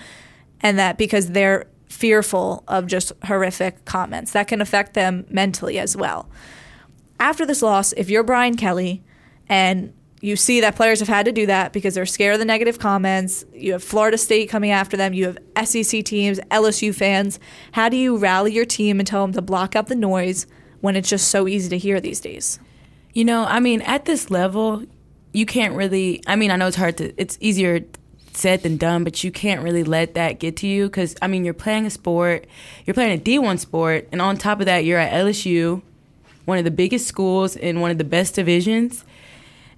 and 0.62 0.78
that 0.80 0.98
because 0.98 1.32
they're 1.32 1.66
fearful 1.88 2.64
of 2.68 2.88
just 2.88 3.12
horrific 3.26 3.84
comments 3.86 4.32
that 4.32 4.48
can 4.48 4.62
affect 4.62 4.94
them 4.94 5.26
mentally 5.30 5.78
as 5.78 5.96
well 5.96 6.30
after 7.20 7.46
this 7.46 7.62
loss, 7.62 7.94
if 7.94 8.10
you're 8.10 8.24
Brian 8.24 8.56
Kelly 8.58 9.04
and 9.52 9.94
you 10.22 10.36
see 10.38 10.62
that 10.62 10.76
players 10.76 11.00
have 11.00 11.10
had 11.10 11.26
to 11.26 11.32
do 11.32 11.46
that 11.48 11.74
because 11.74 11.94
they're 11.94 12.06
scared 12.06 12.36
of 12.36 12.40
the 12.40 12.46
negative 12.46 12.80
comments, 12.80 13.44
you 13.54 13.74
have 13.74 13.84
Florida 13.84 14.18
State 14.18 14.50
coming 14.50 14.72
after 14.72 14.96
them, 14.96 15.14
you 15.14 15.26
have 15.26 15.68
SEC 15.68 16.06
teams, 16.06 16.40
LSU 16.52 16.96
fans, 16.96 17.38
how 17.74 17.90
do 17.90 17.98
you 17.98 18.16
rally 18.18 18.54
your 18.54 18.66
team 18.66 19.00
and 19.00 19.06
tell 19.06 19.22
them 19.24 19.34
to 19.34 19.42
block 19.42 19.76
out 19.76 19.88
the 19.88 19.96
noise 19.96 20.48
when 20.80 20.96
it's 20.96 21.10
just 21.10 21.28
so 21.28 21.48
easy 21.48 21.68
to 21.70 21.78
hear 21.78 22.00
these 22.00 22.22
days? 22.22 22.60
You 23.14 23.26
know, 23.26 23.44
I 23.44 23.60
mean, 23.60 23.82
at 23.82 24.06
this 24.06 24.32
level, 24.32 24.86
you 25.34 25.46
can't 25.46 25.76
really. 25.76 26.24
I 26.28 26.38
mean, 26.38 26.50
I 26.50 26.56
know 26.56 26.68
it's 26.68 26.78
hard 26.78 26.98
to. 26.98 27.14
It's 27.20 27.38
easier 27.42 27.82
said 28.32 28.64
than 28.64 28.78
done, 28.78 29.04
but 29.04 29.26
you 29.26 29.32
can't 29.32 29.62
really 29.62 29.84
let 29.84 30.14
that 30.14 30.40
get 30.40 30.56
to 30.58 30.68
you 30.68 30.86
because 30.86 31.16
I 31.22 31.28
mean, 31.28 31.44
you're 31.44 31.54
playing 31.54 31.86
a 31.86 31.90
sport, 31.90 32.48
you're 32.86 32.94
playing 32.94 33.20
a 33.20 33.22
D1 33.22 33.60
sport, 33.60 34.08
and 34.14 34.22
on 34.22 34.38
top 34.38 34.62
of 34.62 34.66
that, 34.68 34.86
you're 34.86 35.00
at 35.00 35.12
LSU, 35.12 35.82
one 36.46 36.58
of 36.58 36.64
the 36.64 36.72
biggest 36.72 37.06
schools 37.06 37.58
in 37.58 37.82
one 37.82 37.92
of 37.92 37.98
the 37.98 38.06
best 38.06 38.36
divisions. 38.36 39.04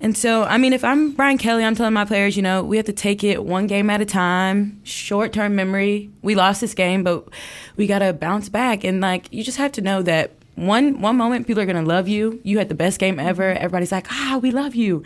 And 0.03 0.17
so, 0.17 0.43
I 0.43 0.57
mean, 0.57 0.73
if 0.73 0.83
I'm 0.83 1.11
Brian 1.11 1.37
Kelly, 1.37 1.63
I'm 1.63 1.75
telling 1.75 1.93
my 1.93 2.03
players, 2.03 2.35
you 2.35 2.43
know, 2.43 2.61
we 2.61 2.75
have 2.75 2.87
to 2.87 2.93
take 2.93 3.23
it 3.23 3.45
one 3.45 3.67
game 3.67 3.89
at 3.89 4.01
a 4.01 4.05
time, 4.05 4.81
short 4.83 5.31
term 5.31 5.55
memory. 5.55 6.09
We 6.21 6.35
lost 6.35 6.59
this 6.59 6.73
game, 6.73 7.05
but 7.05 7.29
we 7.77 7.87
got 7.87 7.99
to 7.99 8.11
bounce 8.11 8.49
back. 8.49 8.83
And, 8.83 8.99
like, 8.99 9.31
you 9.31 9.45
just 9.45 9.57
have 9.57 9.71
to 9.71 9.81
know 9.81 10.01
that 10.01 10.31
one 10.55 10.99
one 10.99 11.15
moment 11.15 11.47
people 11.47 11.63
are 11.63 11.65
going 11.65 11.81
to 11.81 11.89
love 11.89 12.09
you. 12.09 12.41
You 12.43 12.57
had 12.57 12.67
the 12.67 12.75
best 12.75 12.99
game 12.99 13.17
ever. 13.17 13.51
Everybody's 13.53 13.93
like, 13.93 14.11
ah, 14.11 14.39
we 14.43 14.51
love 14.51 14.75
you. 14.75 15.03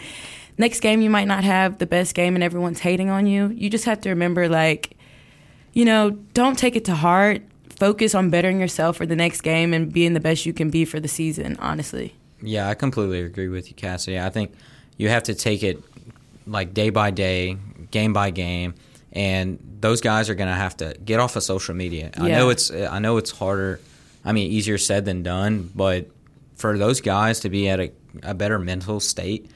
Next 0.57 0.79
game, 0.79 1.01
you 1.01 1.11
might 1.11 1.27
not 1.27 1.43
have 1.43 1.77
the 1.77 1.85
best 1.85 2.15
game 2.15 2.33
and 2.33 2.43
everyone's 2.43 2.79
hating 2.79 3.11
on 3.11 3.27
you. 3.27 3.49
You 3.49 3.69
just 3.69 3.85
have 3.85 4.01
to 4.01 4.09
remember, 4.09 4.49
like, 4.49 4.97
you 5.73 5.85
know, 5.85 6.09
don't 6.33 6.57
take 6.57 6.75
it 6.75 6.85
to 6.85 6.95
heart. 6.95 7.43
Focus 7.69 8.15
on 8.15 8.31
bettering 8.31 8.59
yourself 8.59 8.97
for 8.97 9.05
the 9.05 9.15
next 9.15 9.41
game 9.41 9.75
and 9.75 9.93
being 9.93 10.15
the 10.15 10.19
best 10.19 10.47
you 10.47 10.53
can 10.53 10.71
be 10.71 10.85
for 10.85 10.99
the 10.99 11.07
season, 11.07 11.55
honestly. 11.59 12.15
Yeah, 12.41 12.67
I 12.67 12.73
completely 12.73 13.21
agree 13.21 13.47
with 13.47 13.69
you, 13.69 13.75
Cassidy. 13.75 14.19
I 14.19 14.31
think 14.31 14.53
you 14.97 15.09
have 15.09 15.23
to 15.23 15.35
take 15.35 15.63
it 15.63 15.81
like 16.45 16.73
day 16.73 16.89
by 16.89 17.11
day, 17.11 17.57
game 17.91 18.13
by 18.13 18.31
game, 18.31 18.75
and 19.11 19.59
those 19.79 20.01
guys 20.01 20.29
are 20.29 20.35
going 20.35 20.49
to 20.49 20.55
have 20.55 20.77
to 20.77 20.95
get 21.03 21.19
off 21.19 21.35
of 21.35 21.43
social 21.43 21.75
media. 21.75 22.11
I 22.17 22.29
know 22.29 22.49
it's 22.49 22.71
I 22.71 22.99
know 22.99 23.17
it's 23.17 23.31
harder. 23.31 23.79
I 24.25 24.31
mean, 24.31 24.51
easier 24.51 24.77
said 24.77 25.05
than 25.05 25.23
done, 25.23 25.71
but 25.73 26.09
for 26.55 26.77
those 26.77 27.01
guys 27.01 27.39
to 27.41 27.49
be 27.49 27.69
at 27.69 27.79
a, 27.79 27.91
a 28.23 28.33
better 28.33 28.59
mental 28.59 28.99
state, 28.99 29.49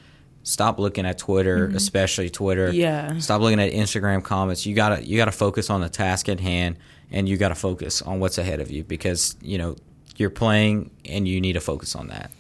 stop 0.43 0.79
looking 0.79 1.05
at 1.05 1.17
Twitter, 1.17 1.67
mm-hmm. 1.67 1.75
especially 1.75 2.29
Twitter. 2.29 2.71
Yeah. 2.71 3.17
Stop 3.17 3.41
looking 3.41 3.59
at 3.59 3.71
Instagram 3.71 4.23
comments. 4.23 4.65
You 4.65 4.75
gotta 4.75 5.05
you 5.05 5.17
gotta 5.17 5.31
focus 5.31 5.69
on 5.69 5.81
the 5.81 5.89
task 5.89 6.29
at 6.29 6.39
hand, 6.39 6.77
and 7.11 7.27
you 7.27 7.37
gotta 7.37 7.55
focus 7.55 8.01
on 8.01 8.19
what's 8.19 8.37
ahead 8.37 8.59
of 8.59 8.71
you 8.71 8.83
because 8.83 9.35
you 9.41 9.57
know 9.57 9.75
you're 10.17 10.29
playing 10.29 10.91
and 11.05 11.27
you 11.27 11.41
need 11.41 11.53
to 11.53 11.61
focus 11.61 11.95
on 11.95 12.07
that. 12.07 12.31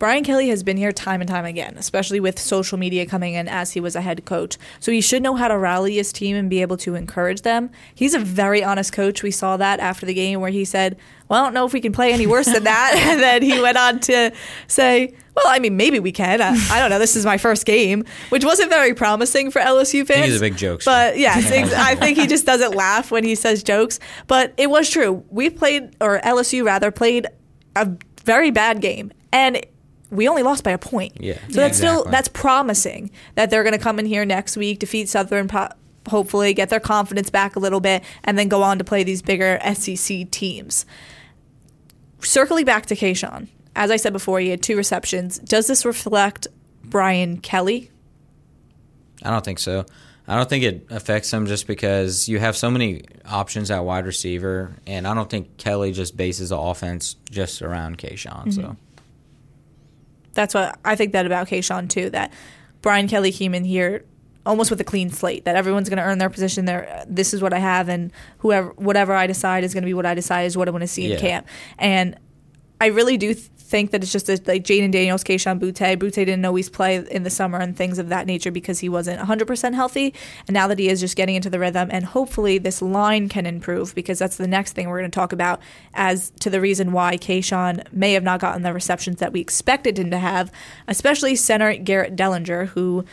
Brian 0.00 0.24
Kelly 0.24 0.48
has 0.48 0.62
been 0.62 0.78
here 0.78 0.92
time 0.92 1.20
and 1.20 1.28
time 1.28 1.44
again, 1.44 1.74
especially 1.76 2.20
with 2.20 2.38
social 2.38 2.78
media 2.78 3.04
coming 3.04 3.34
in 3.34 3.46
as 3.46 3.72
he 3.72 3.80
was 3.80 3.94
a 3.94 4.00
head 4.00 4.24
coach. 4.24 4.56
So 4.80 4.90
he 4.90 5.02
should 5.02 5.22
know 5.22 5.36
how 5.36 5.46
to 5.46 5.58
rally 5.58 5.96
his 5.96 6.10
team 6.10 6.36
and 6.36 6.48
be 6.48 6.62
able 6.62 6.78
to 6.78 6.94
encourage 6.94 7.42
them. 7.42 7.68
He's 7.94 8.14
a 8.14 8.18
very 8.18 8.64
honest 8.64 8.94
coach. 8.94 9.22
We 9.22 9.30
saw 9.30 9.58
that 9.58 9.78
after 9.78 10.06
the 10.06 10.14
game 10.14 10.40
where 10.40 10.50
he 10.50 10.64
said, 10.64 10.96
Well, 11.28 11.42
I 11.42 11.44
don't 11.44 11.52
know 11.52 11.66
if 11.66 11.74
we 11.74 11.82
can 11.82 11.92
play 11.92 12.14
any 12.14 12.26
worse 12.26 12.46
than 12.46 12.64
that. 12.64 12.94
and 12.96 13.20
then 13.20 13.42
he 13.42 13.60
went 13.60 13.76
on 13.76 14.00
to 14.00 14.32
say, 14.68 15.14
Well, 15.36 15.44
I 15.46 15.58
mean, 15.58 15.76
maybe 15.76 16.00
we 16.00 16.12
can. 16.12 16.40
I, 16.40 16.56
I 16.70 16.78
don't 16.80 16.88
know. 16.88 16.98
This 16.98 17.14
is 17.14 17.26
my 17.26 17.36
first 17.36 17.66
game, 17.66 18.06
which 18.30 18.42
wasn't 18.42 18.70
very 18.70 18.94
promising 18.94 19.50
for 19.50 19.60
LSU 19.60 20.06
fans. 20.06 20.24
he's 20.24 20.38
a 20.38 20.40
big 20.40 20.56
joke. 20.56 20.80
But 20.82 21.18
yes, 21.18 21.50
ex- 21.52 21.74
I 21.74 21.94
think 21.94 22.16
he 22.16 22.26
just 22.26 22.46
doesn't 22.46 22.74
laugh 22.74 23.10
when 23.10 23.22
he 23.22 23.34
says 23.34 23.62
jokes. 23.62 24.00
But 24.28 24.54
it 24.56 24.70
was 24.70 24.88
true. 24.88 25.22
We 25.28 25.50
played, 25.50 25.94
or 26.00 26.20
LSU 26.20 26.64
rather, 26.64 26.90
played 26.90 27.26
a 27.76 27.90
very 28.24 28.50
bad 28.50 28.80
game. 28.80 29.12
And 29.30 29.60
we 30.10 30.28
only 30.28 30.42
lost 30.42 30.64
by 30.64 30.70
a 30.72 30.78
point. 30.78 31.20
Yeah, 31.20 31.38
So 31.48 31.60
that's 31.60 31.76
still 31.76 32.04
that's 32.04 32.28
promising 32.28 33.10
that 33.34 33.50
they're 33.50 33.62
going 33.62 33.76
to 33.76 33.82
come 33.82 33.98
in 33.98 34.06
here 34.06 34.24
next 34.24 34.56
week, 34.56 34.80
defeat 34.80 35.08
Southern, 35.08 35.48
po- 35.48 35.70
hopefully 36.08 36.54
get 36.54 36.68
their 36.68 36.80
confidence 36.80 37.30
back 37.30 37.56
a 37.56 37.58
little 37.58 37.80
bit, 37.80 38.02
and 38.24 38.38
then 38.38 38.48
go 38.48 38.62
on 38.62 38.78
to 38.78 38.84
play 38.84 39.04
these 39.04 39.22
bigger 39.22 39.60
SEC 39.74 40.30
teams. 40.30 40.84
Circling 42.20 42.64
back 42.64 42.86
to 42.86 42.96
Kayshon, 42.96 43.48
as 43.76 43.90
I 43.90 43.96
said 43.96 44.12
before, 44.12 44.40
he 44.40 44.48
had 44.48 44.62
two 44.62 44.76
receptions. 44.76 45.38
Does 45.38 45.66
this 45.66 45.84
reflect 45.84 46.46
Brian 46.84 47.38
Kelly? 47.38 47.90
I 49.22 49.30
don't 49.30 49.44
think 49.44 49.58
so. 49.58 49.86
I 50.26 50.36
don't 50.36 50.48
think 50.48 50.64
it 50.64 50.86
affects 50.90 51.32
him 51.32 51.46
just 51.46 51.66
because 51.66 52.28
you 52.28 52.38
have 52.38 52.56
so 52.56 52.70
many 52.70 53.02
options 53.26 53.70
at 53.70 53.84
wide 53.84 54.06
receiver, 54.06 54.76
and 54.86 55.06
I 55.06 55.14
don't 55.14 55.28
think 55.28 55.56
Kelly 55.56 55.92
just 55.92 56.16
bases 56.16 56.50
the 56.50 56.58
offense 56.58 57.16
just 57.30 57.62
around 57.62 57.98
Kayshon. 57.98 58.52
So 58.52 58.62
mm-hmm. 58.62 58.72
That's 60.34 60.54
what 60.54 60.78
I 60.84 60.96
think 60.96 61.12
that 61.12 61.26
about 61.26 61.48
Kayshon 61.48 61.88
too. 61.88 62.10
That 62.10 62.32
Brian 62.82 63.08
Kelly 63.08 63.32
came 63.32 63.54
in 63.54 63.64
here 63.64 64.04
almost 64.46 64.70
with 64.70 64.80
a 64.80 64.84
clean 64.84 65.10
slate. 65.10 65.44
That 65.44 65.56
everyone's 65.56 65.88
going 65.88 65.98
to 65.98 66.02
earn 66.04 66.18
their 66.18 66.30
position. 66.30 66.64
There, 66.64 67.04
this 67.06 67.34
is 67.34 67.42
what 67.42 67.52
I 67.52 67.58
have, 67.58 67.88
and 67.88 68.12
whoever, 68.38 68.70
whatever 68.76 69.12
I 69.14 69.26
decide 69.26 69.64
is 69.64 69.74
going 69.74 69.82
to 69.82 69.86
be 69.86 69.94
what 69.94 70.06
I 70.06 70.14
decide 70.14 70.44
is 70.44 70.56
what 70.56 70.68
I 70.68 70.70
want 70.70 70.82
to 70.82 70.88
see 70.88 71.04
in 71.04 71.10
camp. 71.20 71.46
And 71.78 72.18
I 72.80 72.86
really 72.86 73.16
do 73.16 73.34
th- 73.34 73.48
think 73.70 73.92
that 73.92 74.02
it's 74.02 74.12
just 74.12 74.28
a, 74.28 74.40
like 74.46 74.64
Jayden 74.64 74.90
Daniels, 74.90 75.22
Kayshon 75.22 75.60
Boutte. 75.60 75.96
Boutte 75.96 76.14
didn't 76.14 76.44
always 76.44 76.68
play 76.68 77.04
in 77.10 77.22
the 77.22 77.30
summer 77.30 77.58
and 77.58 77.76
things 77.76 77.98
of 77.98 78.08
that 78.08 78.26
nature 78.26 78.50
because 78.50 78.80
he 78.80 78.88
wasn't 78.88 79.20
100% 79.20 79.74
healthy. 79.74 80.12
And 80.48 80.54
now 80.54 80.66
that 80.66 80.78
he 80.78 80.88
is 80.88 81.00
just 81.00 81.16
getting 81.16 81.36
into 81.36 81.48
the 81.48 81.60
rhythm, 81.60 81.88
and 81.92 82.04
hopefully 82.04 82.58
this 82.58 82.82
line 82.82 83.28
can 83.28 83.46
improve 83.46 83.94
because 83.94 84.18
that's 84.18 84.36
the 84.36 84.48
next 84.48 84.72
thing 84.72 84.88
we're 84.88 84.98
going 84.98 85.10
to 85.10 85.14
talk 85.14 85.32
about 85.32 85.60
as 85.94 86.30
to 86.40 86.50
the 86.50 86.60
reason 86.60 86.92
why 86.92 87.16
Kayshon 87.16 87.90
may 87.92 88.12
have 88.12 88.24
not 88.24 88.40
gotten 88.40 88.62
the 88.62 88.74
receptions 88.74 89.20
that 89.20 89.32
we 89.32 89.40
expected 89.40 89.98
him 89.98 90.10
to 90.10 90.18
have, 90.18 90.50
especially 90.88 91.36
center 91.36 91.74
Garrett 91.76 92.16
Dillinger, 92.16 92.68
who 92.68 93.04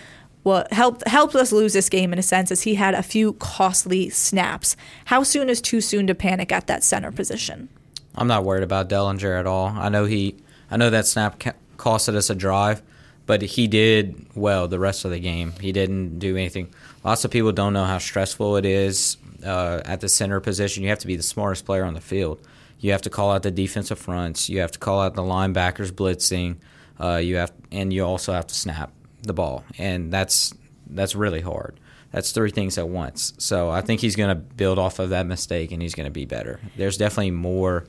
helped 0.72 1.06
helped 1.08 1.36
us 1.36 1.52
lose 1.52 1.74
this 1.74 1.90
game 1.90 2.14
in 2.14 2.20
a 2.20 2.24
sense 2.24 2.52
as 2.52 2.62
he 2.64 2.76
had 2.76 2.94
a 2.94 3.04
few 3.04 3.34
costly 3.34 4.10
snaps. 4.10 4.76
How 5.06 5.24
soon 5.24 5.50
is 5.50 5.62
too 5.62 5.82
soon 5.82 6.08
to 6.08 6.16
panic 6.16 6.52
at 6.52 6.68
that 6.68 6.84
center 6.84 7.12
position? 7.12 7.70
I'm 8.18 8.28
not 8.28 8.44
worried 8.44 8.64
about 8.64 8.90
Dillinger 8.90 9.40
at 9.40 9.46
all. 9.46 9.68
I 9.68 9.90
know 9.90 10.06
he, 10.06 10.36
I 10.70 10.78
know 10.78 10.90
that 10.90 11.08
snap 11.08 11.42
costed 11.78 12.16
us 12.16 12.30
a 12.30 12.36
drive, 12.36 12.82
but 13.26 13.42
he 13.42 13.68
did 13.68 14.26
well 14.36 14.68
the 14.68 14.80
rest 14.80 15.06
of 15.06 15.12
the 15.12 15.20
game. 15.20 15.54
He 15.60 15.72
didn't 15.72 16.20
do 16.20 16.36
anything. 16.36 16.74
Lots 17.04 17.24
of 17.26 17.32
people 17.32 17.52
don't 17.52 17.74
know 17.74 17.86
how 17.86 17.98
stressful 18.00 18.58
it 18.58 18.66
is 18.66 19.18
uh, 19.46 19.82
at 19.86 20.02
the 20.02 20.10
center 20.10 20.40
position. 20.40 20.84
You 20.84 20.90
have 20.90 21.00
to 21.00 21.08
be 21.08 21.16
the 21.16 21.24
smartest 21.24 21.66
player 21.66 21.84
on 21.84 21.94
the 21.94 22.02
field. 22.02 22.40
You 22.80 22.92
have 22.92 23.02
to 23.04 23.10
call 23.10 23.32
out 23.32 23.44
the 23.44 23.52
defensive 23.52 23.98
fronts. 23.98 24.50
You 24.50 24.60
have 24.60 24.72
to 24.72 24.80
call 24.80 25.02
out 25.02 25.16
the 25.16 25.24
linebackers 25.24 25.92
blitzing. 25.92 26.58
Uh, 27.00 27.18
you 27.18 27.38
have, 27.38 27.52
and 27.72 27.92
you 27.92 28.06
also 28.06 28.34
have 28.34 28.48
to 28.48 28.56
snap 28.56 28.92
the 29.24 29.34
ball, 29.34 29.64
and 29.78 30.12
that's 30.12 30.54
that's 30.90 31.16
really 31.16 31.42
hard. 31.42 31.80
That's 32.12 32.32
three 32.32 32.52
things 32.52 32.78
at 32.78 32.88
once. 32.88 33.34
So 33.38 33.70
I 33.70 33.82
think 33.82 34.02
he's 34.02 34.16
going 34.16 34.30
to 34.30 34.36
build 34.36 34.80
off 34.80 35.00
of 35.00 35.10
that 35.10 35.26
mistake, 35.26 35.72
and 35.72 35.82
he's 35.82 35.94
going 35.94 36.06
to 36.06 36.12
be 36.12 36.26
better. 36.26 36.60
There's 36.76 36.98
definitely 36.98 37.32
more 37.32 37.86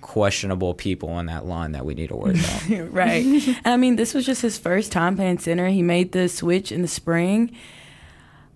questionable 0.00 0.74
people 0.74 1.08
on 1.10 1.26
that 1.26 1.46
line 1.46 1.72
that 1.72 1.84
we 1.84 1.94
need 1.94 2.08
to 2.08 2.16
worry 2.16 2.38
about. 2.68 2.92
right. 2.92 3.24
And 3.24 3.66
I 3.66 3.76
mean, 3.76 3.96
this 3.96 4.14
was 4.14 4.26
just 4.26 4.42
his 4.42 4.58
first 4.58 4.92
time 4.92 5.16
playing 5.16 5.38
center. 5.38 5.68
He 5.68 5.82
made 5.82 6.12
the 6.12 6.28
switch 6.28 6.70
in 6.72 6.82
the 6.82 6.88
spring. 6.88 7.54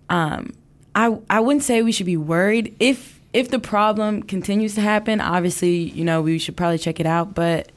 Um, 0.09 0.53
I 0.95 1.17
I 1.29 1.39
wouldn't 1.39 1.63
say 1.63 1.81
we 1.81 1.91
should 1.91 2.05
be 2.05 2.17
worried 2.17 2.75
if 2.79 3.19
if 3.33 3.49
the 3.49 3.59
problem 3.59 4.23
continues 4.23 4.75
to 4.75 4.81
happen. 4.81 5.19
Obviously, 5.19 5.75
you 5.75 6.05
know, 6.05 6.21
we 6.21 6.37
should 6.37 6.55
probably 6.55 6.77
check 6.77 6.99
it 6.99 7.05
out. 7.05 7.33
But 7.33 7.71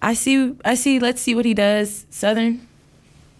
I 0.00 0.14
see, 0.14 0.54
I 0.64 0.74
see. 0.74 0.98
Let's 1.00 1.20
see 1.20 1.34
what 1.34 1.44
he 1.44 1.54
does, 1.54 2.06
Southern, 2.10 2.66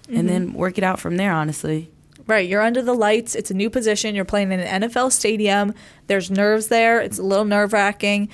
and 0.09 0.29
then 0.29 0.53
work 0.53 0.79
it 0.79 0.85
out 0.85 0.99
from 0.99 1.17
there. 1.17 1.33
Honestly. 1.33 1.91
Right, 2.29 2.49
you're 2.49 2.63
under 2.63 2.83
the 2.83 2.93
lights. 2.93 3.37
It's 3.37 3.53
a 3.53 3.55
new 3.55 3.71
position. 3.71 4.17
You're 4.17 4.25
playing 4.25 4.51
in 4.51 4.59
an 4.59 4.83
NFL 4.83 5.13
stadium. 5.13 5.73
There's 6.09 6.29
nerves 6.29 6.67
there. 6.67 7.01
It's 7.01 7.21
a 7.21 7.23
little 7.23 7.45
nerve 7.45 7.73
wracking. 7.73 8.29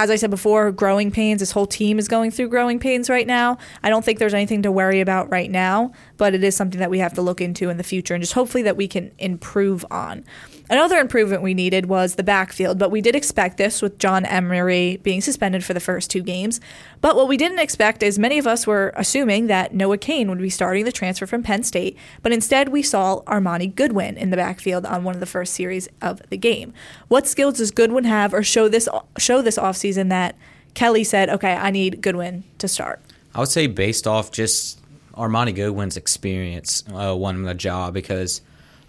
As 0.00 0.10
I 0.10 0.14
said 0.14 0.30
before, 0.30 0.70
growing 0.70 1.10
pains. 1.10 1.40
This 1.40 1.50
whole 1.50 1.66
team 1.66 1.98
is 1.98 2.06
going 2.06 2.30
through 2.30 2.50
growing 2.50 2.78
pains 2.78 3.10
right 3.10 3.26
now. 3.26 3.58
I 3.82 3.90
don't 3.90 4.04
think 4.04 4.20
there's 4.20 4.32
anything 4.32 4.62
to 4.62 4.70
worry 4.70 5.00
about 5.00 5.28
right 5.28 5.50
now, 5.50 5.90
but 6.18 6.34
it 6.34 6.44
is 6.44 6.54
something 6.54 6.80
that 6.80 6.90
we 6.90 6.98
have 6.98 7.14
to 7.14 7.22
look 7.22 7.40
into 7.40 7.70
in 7.70 7.78
the 7.78 7.82
future 7.82 8.12
and 8.12 8.22
just 8.22 8.34
hopefully 8.34 8.62
that 8.64 8.76
we 8.76 8.86
can 8.86 9.10
improve 9.18 9.86
on. 9.90 10.24
Another 10.68 10.98
improvement 10.98 11.42
we 11.42 11.54
needed 11.54 11.86
was 11.86 12.16
the 12.16 12.22
backfield, 12.22 12.78
but 12.78 12.90
we 12.90 13.00
did 13.00 13.16
expect 13.16 13.56
this 13.56 13.80
with 13.80 13.98
John 13.98 14.26
Emery 14.26 14.98
being 15.02 15.22
suspended 15.22 15.64
for 15.64 15.72
the 15.72 15.80
first 15.80 16.10
two 16.10 16.20
games. 16.20 16.60
But 17.00 17.16
what 17.16 17.26
we 17.26 17.38
didn't 17.38 17.60
expect 17.60 18.02
is 18.02 18.18
many 18.18 18.38
of 18.38 18.46
us 18.46 18.66
were 18.66 18.92
assuming 18.94 19.46
that 19.46 19.72
Noah 19.72 19.96
Cain 19.96 20.28
would 20.28 20.38
be 20.38 20.50
starting 20.50 20.84
the 20.84 20.92
transfer 20.92 21.26
from 21.26 21.42
Penn 21.42 21.62
State, 21.62 21.96
but 22.22 22.32
instead 22.32 22.68
we 22.68 22.82
saw 22.82 23.22
Armoni 23.22 23.74
Goodwin 23.74 24.18
in 24.18 24.28
the 24.28 24.36
backfield 24.36 24.84
on 24.84 25.04
one 25.04 25.14
of 25.14 25.20
the 25.20 25.26
first 25.26 25.54
series 25.54 25.88
of 26.02 26.20
the 26.28 26.36
game. 26.36 26.74
What 27.08 27.26
skills 27.26 27.58
does 27.58 27.70
Goodwin 27.70 28.04
have 28.04 28.34
or 28.34 28.42
show 28.42 28.68
this 28.68 28.88
show 29.16 29.40
this 29.40 29.56
offseason 29.56 30.10
that 30.10 30.36
Kelly 30.74 31.04
said, 31.04 31.30
okay, 31.30 31.54
I 31.54 31.70
need 31.70 32.02
Goodwin 32.02 32.44
to 32.58 32.68
start? 32.68 33.00
I 33.34 33.40
would 33.40 33.48
say 33.48 33.68
based 33.68 34.06
off 34.06 34.32
just 34.32 34.80
Armoni 35.18 35.54
Goodwin's 35.54 35.96
experience, 35.96 36.84
uh, 36.94 37.14
won 37.16 37.34
him 37.34 37.42
the 37.42 37.54
job 37.54 37.92
because 37.92 38.40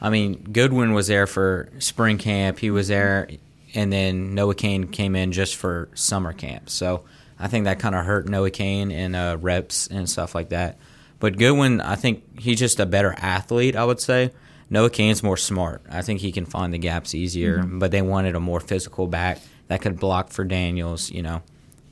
I 0.02 0.10
mean, 0.10 0.36
Goodwin 0.52 0.94
was 0.94 1.08
there 1.08 1.28
for 1.28 1.70
spring 1.80 2.18
camp. 2.18 2.60
He 2.60 2.72
was 2.72 2.88
there, 2.88 3.30
and 3.74 3.92
then 3.92 4.34
Noah 4.34 4.56
Cain 4.56 4.88
came 4.88 5.16
in 5.16 5.32
just 5.32 5.56
for 5.56 5.90
summer 5.94 6.32
camp. 6.32 6.70
So 6.70 7.04
I 7.38 7.48
think 7.48 7.66
that 7.66 7.80
kind 7.80 7.96
of 7.96 8.06
hurt 8.06 8.28
Noah 8.28 8.52
Cain 8.52 8.92
and 8.92 9.16
uh, 9.16 9.38
reps 9.40 9.88
and 9.88 10.10
stuff 10.10 10.34
like 10.34 10.50
that. 10.50 10.78
But 11.20 11.38
Goodwin, 11.38 11.82
I 11.82 11.96
think 11.96 12.40
he's 12.40 12.60
just 12.60 12.80
a 12.80 12.86
better 12.86 13.14
athlete. 13.18 13.76
I 13.76 13.84
would 13.84 14.00
say 14.00 14.32
Noah 14.70 14.90
Cain's 14.90 15.22
more 15.22 15.36
smart. 15.36 15.82
I 15.90 16.02
think 16.02 16.22
he 16.22 16.32
can 16.32 16.46
find 16.46 16.74
the 16.74 16.78
gaps 16.78 17.14
easier. 17.14 17.60
Mm-hmm. 17.60 17.80
But 17.80 17.92
they 17.92 18.02
wanted 18.02 18.36
a 18.36 18.40
more 18.40 18.62
physical 18.62 19.06
back 19.06 19.42
that 19.68 19.82
could 19.82 20.00
block 20.00 20.30
for 20.30 20.46
Daniels. 20.46 21.12
You 21.12 21.24
know, 21.24 21.42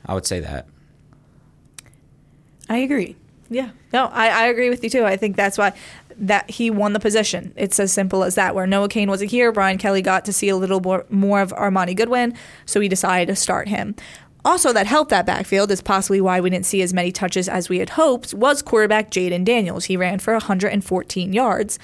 I 0.06 0.14
would 0.14 0.24
say 0.24 0.40
that. 0.40 0.66
I 2.70 2.78
agree. 2.78 3.16
Yeah. 3.50 3.70
No, 3.92 4.06
I, 4.06 4.28
I 4.28 4.46
agree 4.46 4.70
with 4.70 4.84
you 4.84 4.90
too. 4.90 5.04
I 5.04 5.16
think 5.16 5.36
that's 5.36 5.56
why 5.56 5.72
that 6.18 6.50
he 6.50 6.70
won 6.70 6.92
the 6.92 7.00
position. 7.00 7.52
It's 7.56 7.78
as 7.78 7.92
simple 7.92 8.24
as 8.24 8.34
that. 8.34 8.54
Where 8.54 8.66
Noah 8.66 8.88
Cain 8.88 9.08
wasn't 9.08 9.30
here, 9.30 9.52
Brian 9.52 9.78
Kelly 9.78 10.02
got 10.02 10.24
to 10.24 10.32
see 10.32 10.48
a 10.48 10.56
little 10.56 10.80
more, 10.80 11.06
more 11.08 11.40
of 11.40 11.52
Armoni 11.52 11.96
Goodwin, 11.96 12.34
so 12.66 12.80
he 12.80 12.88
decided 12.88 13.32
to 13.32 13.36
start 13.36 13.68
him. 13.68 13.94
Also, 14.44 14.72
that 14.72 14.86
helped 14.86 15.10
that 15.10 15.26
backfield 15.26 15.70
is 15.70 15.80
possibly 15.80 16.20
why 16.20 16.40
we 16.40 16.50
didn't 16.50 16.66
see 16.66 16.80
as 16.82 16.94
many 16.94 17.12
touches 17.12 17.48
as 17.48 17.68
we 17.68 17.78
had 17.78 17.90
hoped. 17.90 18.34
Was 18.34 18.62
quarterback 18.62 19.10
Jayden 19.10 19.44
Daniels? 19.44 19.86
He 19.86 19.96
ran 19.96 20.18
for 20.18 20.32
114 20.32 21.32
yards. 21.32 21.78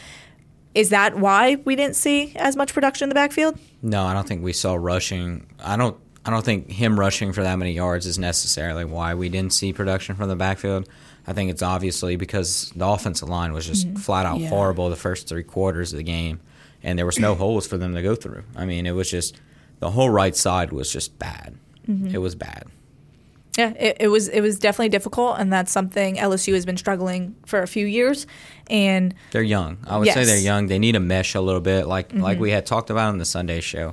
Is 0.74 0.90
that 0.90 1.18
why 1.18 1.56
we 1.64 1.76
didn't 1.76 1.96
see 1.96 2.32
as 2.36 2.56
much 2.56 2.72
production 2.72 3.06
in 3.06 3.08
the 3.08 3.14
backfield? 3.14 3.58
No, 3.82 4.04
I 4.04 4.12
don't 4.12 4.26
think 4.26 4.42
we 4.42 4.52
saw 4.52 4.74
rushing. 4.74 5.46
I 5.62 5.76
don't. 5.76 5.96
I 6.26 6.30
don't 6.30 6.44
think 6.44 6.70
him 6.70 6.98
rushing 6.98 7.34
for 7.34 7.42
that 7.42 7.56
many 7.56 7.72
yards 7.72 8.06
is 8.06 8.18
necessarily 8.18 8.86
why 8.86 9.14
we 9.14 9.28
didn't 9.28 9.52
see 9.52 9.74
production 9.74 10.16
from 10.16 10.30
the 10.30 10.36
backfield. 10.36 10.88
I 11.26 11.32
think 11.32 11.50
it's 11.50 11.62
obviously 11.62 12.16
because 12.16 12.72
the 12.76 12.86
offensive 12.86 13.28
line 13.28 13.52
was 13.52 13.66
just 13.66 13.86
mm-hmm. 13.86 13.96
flat 13.96 14.26
out 14.26 14.40
yeah. 14.40 14.48
horrible 14.48 14.90
the 14.90 14.96
first 14.96 15.28
three 15.28 15.42
quarters 15.42 15.92
of 15.92 15.96
the 15.96 16.02
game, 16.02 16.40
and 16.82 16.98
there 16.98 17.06
was 17.06 17.18
no 17.18 17.34
holes 17.34 17.66
for 17.66 17.78
them 17.78 17.94
to 17.94 18.02
go 18.02 18.14
through. 18.14 18.44
I 18.56 18.66
mean, 18.66 18.86
it 18.86 18.92
was 18.92 19.10
just 19.10 19.40
the 19.80 19.90
whole 19.90 20.10
right 20.10 20.36
side 20.36 20.72
was 20.72 20.92
just 20.92 21.18
bad. 21.18 21.56
Mm-hmm. 21.88 22.14
It 22.14 22.18
was 22.18 22.34
bad. 22.34 22.64
Yeah, 23.56 23.72
it, 23.78 23.98
it, 24.00 24.08
was 24.08 24.28
it 24.28 24.40
was 24.40 24.58
definitely 24.58 24.88
difficult, 24.88 25.38
and 25.38 25.52
that's 25.52 25.70
something 25.70 26.16
LSU 26.16 26.54
has 26.54 26.66
been 26.66 26.76
struggling 26.76 27.36
for 27.46 27.62
a 27.62 27.68
few 27.68 27.86
years. 27.86 28.26
And 28.68 29.14
they're 29.30 29.42
young. 29.42 29.78
I 29.86 29.96
would 29.96 30.06
yes. 30.06 30.14
say 30.14 30.24
they're 30.24 30.38
young. 30.38 30.66
They 30.66 30.78
need 30.78 30.96
a 30.96 31.00
mesh 31.00 31.34
a 31.34 31.40
little 31.40 31.60
bit, 31.60 31.86
like 31.86 32.08
mm-hmm. 32.08 32.20
like 32.20 32.40
we 32.40 32.50
had 32.50 32.66
talked 32.66 32.90
about 32.90 33.10
on 33.10 33.18
the 33.18 33.24
Sunday 33.24 33.60
show. 33.60 33.92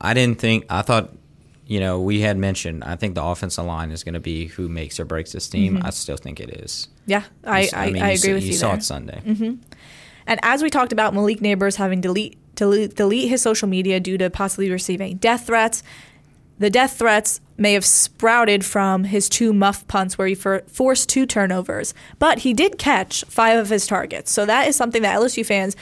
I 0.00 0.14
didn't 0.14 0.38
think 0.38 0.64
I 0.70 0.82
thought 0.82 1.12
you 1.68 1.80
know, 1.80 2.00
we 2.00 2.22
had 2.22 2.38
mentioned, 2.38 2.82
I 2.82 2.96
think 2.96 3.14
the 3.14 3.22
offensive 3.22 3.66
line 3.66 3.90
is 3.90 4.02
going 4.02 4.14
to 4.14 4.20
be 4.20 4.46
who 4.46 4.70
makes 4.70 4.98
or 4.98 5.04
breaks 5.04 5.32
this 5.32 5.48
team. 5.48 5.76
Mm-hmm. 5.76 5.86
I 5.86 5.90
still 5.90 6.16
think 6.16 6.40
it 6.40 6.48
is. 6.48 6.88
Yeah, 7.04 7.24
I, 7.44 7.68
I, 7.74 7.84
I, 7.86 7.90
mean, 7.90 8.02
I 8.02 8.12
agree 8.12 8.32
with 8.32 8.42
you. 8.42 8.52
You 8.52 8.54
saw 8.54 8.72
it 8.72 8.82
Sunday. 8.82 9.20
Mm-hmm. 9.22 9.62
And 10.26 10.40
as 10.42 10.62
we 10.62 10.70
talked 10.70 10.94
about, 10.94 11.12
Malik 11.12 11.40
Nabers 11.40 11.76
having 11.76 12.00
delete, 12.00 12.38
delete, 12.54 12.96
delete 12.96 13.28
his 13.28 13.42
social 13.42 13.68
media 13.68 14.00
due 14.00 14.16
to 14.16 14.30
possibly 14.30 14.70
receiving 14.70 15.18
death 15.18 15.46
threats. 15.46 15.82
The 16.58 16.70
death 16.70 16.98
threats 16.98 17.42
may 17.58 17.74
have 17.74 17.84
sprouted 17.84 18.64
from 18.64 19.04
his 19.04 19.28
two 19.28 19.52
muff 19.52 19.86
punts 19.88 20.16
where 20.16 20.26
he 20.26 20.34
for, 20.34 20.62
forced 20.68 21.10
two 21.10 21.26
turnovers, 21.26 21.92
but 22.18 22.38
he 22.40 22.54
did 22.54 22.78
catch 22.78 23.24
five 23.26 23.58
of 23.58 23.68
his 23.68 23.86
targets. 23.86 24.32
So 24.32 24.46
that 24.46 24.68
is 24.68 24.74
something 24.74 25.02
that 25.02 25.18
LSU 25.18 25.44
fans, 25.44 25.76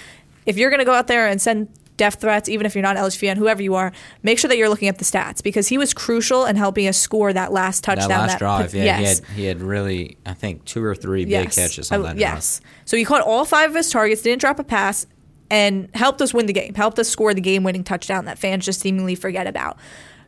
if 0.46 0.58
you're 0.58 0.70
going 0.70 0.80
to 0.80 0.84
go 0.84 0.94
out 0.94 1.06
there 1.06 1.28
and 1.28 1.40
send 1.40 1.68
death 1.96 2.20
threats, 2.20 2.48
even 2.48 2.66
if 2.66 2.74
you're 2.74 2.82
not 2.82 2.96
LSU 2.96 3.18
fan, 3.18 3.36
whoever 3.36 3.62
you 3.62 3.74
are, 3.74 3.92
make 4.22 4.38
sure 4.38 4.48
that 4.48 4.56
you're 4.56 4.68
looking 4.68 4.88
at 4.88 4.98
the 4.98 5.04
stats 5.04 5.42
because 5.42 5.68
he 5.68 5.78
was 5.78 5.94
crucial 5.94 6.44
in 6.44 6.56
helping 6.56 6.86
us 6.86 6.96
score 6.98 7.32
that 7.32 7.52
last 7.52 7.84
touchdown. 7.84 8.08
That 8.08 8.18
last 8.20 8.32
that 8.32 8.38
drive, 8.38 8.74
yeah, 8.74 8.84
yes. 8.84 8.98
he 8.98 9.24
had 9.24 9.36
he 9.36 9.44
had 9.44 9.60
really, 9.60 10.16
I 10.26 10.34
think, 10.34 10.64
two 10.64 10.82
or 10.84 10.94
three 10.94 11.24
big 11.24 11.30
yes. 11.30 11.54
catches 11.54 11.92
oh, 11.92 11.96
on 11.96 12.02
that. 12.02 12.18
yes, 12.18 12.60
so 12.84 12.96
he 12.96 13.04
caught 13.04 13.22
all 13.22 13.44
five 13.44 13.70
of 13.70 13.76
his 13.76 13.90
targets, 13.90 14.22
didn't 14.22 14.40
drop 14.40 14.58
a 14.58 14.64
pass, 14.64 15.06
and 15.50 15.88
helped 15.94 16.20
us 16.20 16.34
win 16.34 16.46
the 16.46 16.52
game, 16.52 16.74
helped 16.74 16.98
us 16.98 17.08
score 17.08 17.34
the 17.34 17.40
game-winning 17.40 17.84
touchdown 17.84 18.24
that 18.26 18.38
fans 18.38 18.64
just 18.64 18.80
seemingly 18.80 19.14
forget 19.14 19.46
about. 19.46 19.78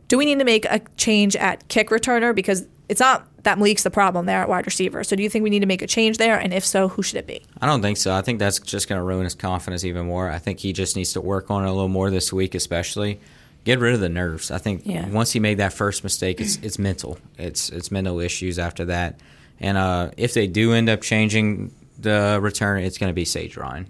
Do 0.07 0.17
we 0.17 0.25
need 0.25 0.39
to 0.39 0.45
make 0.45 0.65
a 0.65 0.81
change 0.97 1.35
at 1.35 1.67
kick 1.67 1.89
returner 1.89 2.33
because 2.33 2.65
it's 2.89 2.99
not 2.99 3.27
that 3.43 3.57
Malik's 3.57 3.83
the 3.83 3.91
problem 3.91 4.25
there 4.25 4.41
at 4.41 4.49
wide 4.49 4.65
receiver. 4.65 5.03
So 5.03 5.15
do 5.15 5.23
you 5.23 5.29
think 5.29 5.43
we 5.43 5.49
need 5.49 5.59
to 5.59 5.67
make 5.67 5.83
a 5.83 5.87
change 5.87 6.17
there? 6.17 6.37
And 6.37 6.53
if 6.53 6.65
so, 6.65 6.89
who 6.89 7.03
should 7.03 7.17
it 7.17 7.27
be? 7.27 7.43
I 7.61 7.67
don't 7.67 7.81
think 7.81 7.97
so. 7.97 8.13
I 8.13 8.21
think 8.21 8.39
that's 8.39 8.59
just 8.59 8.89
going 8.89 8.99
to 8.99 9.03
ruin 9.03 9.23
his 9.23 9.35
confidence 9.35 9.85
even 9.85 10.07
more. 10.07 10.29
I 10.29 10.39
think 10.39 10.59
he 10.59 10.73
just 10.73 10.95
needs 10.95 11.13
to 11.13 11.21
work 11.21 11.49
on 11.51 11.63
it 11.63 11.67
a 11.67 11.71
little 11.71 11.87
more 11.87 12.09
this 12.09 12.33
week, 12.33 12.55
especially. 12.55 13.19
Get 13.63 13.79
rid 13.79 13.93
of 13.93 13.99
the 13.99 14.09
nerves. 14.09 14.49
I 14.49 14.57
think 14.57 14.81
yeah. 14.85 15.07
once 15.09 15.31
he 15.31 15.39
made 15.39 15.59
that 15.59 15.71
first 15.71 16.03
mistake, 16.03 16.41
it's 16.41 16.57
it's 16.57 16.79
mental. 16.79 17.19
It's 17.37 17.69
it's 17.69 17.91
mental 17.91 18.19
issues 18.19 18.57
after 18.57 18.85
that. 18.85 19.19
And 19.59 19.77
uh, 19.77 20.11
if 20.17 20.33
they 20.33 20.47
do 20.47 20.73
end 20.73 20.89
up 20.89 21.01
changing 21.01 21.73
the 21.99 22.39
return, 22.41 22.83
it's 22.83 22.97
going 22.97 23.09
to 23.09 23.13
be 23.13 23.25
Sage 23.25 23.57
Ryan. 23.57 23.87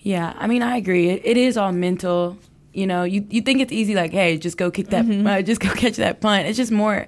Yeah, 0.00 0.34
I 0.36 0.48
mean, 0.48 0.62
I 0.62 0.76
agree. 0.76 1.10
It, 1.10 1.22
it 1.24 1.36
is 1.36 1.56
all 1.56 1.72
mental. 1.72 2.36
You 2.72 2.86
know, 2.86 3.04
you 3.04 3.24
you 3.30 3.40
think 3.40 3.60
it's 3.60 3.72
easy, 3.72 3.94
like, 3.94 4.12
hey, 4.12 4.36
just 4.36 4.58
go 4.58 4.70
kick 4.70 4.88
that, 4.88 5.04
mm-hmm. 5.04 5.26
uh, 5.26 5.42
just 5.42 5.60
go 5.60 5.70
catch 5.70 5.96
that 5.96 6.20
punt. 6.20 6.46
It's 6.46 6.58
just 6.58 6.72
more 6.72 7.06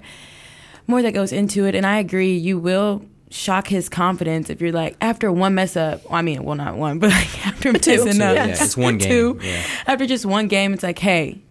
more 0.91 1.01
that 1.01 1.13
goes 1.13 1.31
into 1.31 1.65
it. 1.65 1.73
And 1.73 1.85
I 1.85 1.97
agree, 1.97 2.37
you 2.37 2.59
will 2.59 3.03
shock 3.31 3.67
his 3.67 3.89
confidence 3.89 4.49
if 4.49 4.61
you're 4.61 4.71
like 4.71 4.95
after 5.01 5.31
one 5.31 5.55
mess 5.55 5.75
up. 5.75 6.03
Well, 6.05 6.15
I 6.15 6.21
mean, 6.21 6.43
well, 6.43 6.55
not 6.55 6.75
one, 6.75 6.99
but 6.99 7.09
like 7.09 7.47
after 7.47 7.73
two, 7.73 8.05
messing 8.05 8.21
up, 8.21 8.35
yeah, 8.35 8.47
it's 8.47 8.77
one 8.77 8.97
game. 8.97 9.09
Two, 9.09 9.39
yeah. 9.41 9.63
After 9.87 10.05
just 10.05 10.25
one 10.25 10.47
game, 10.47 10.73
it's 10.73 10.83
like, 10.83 10.99
hey, 10.99 11.41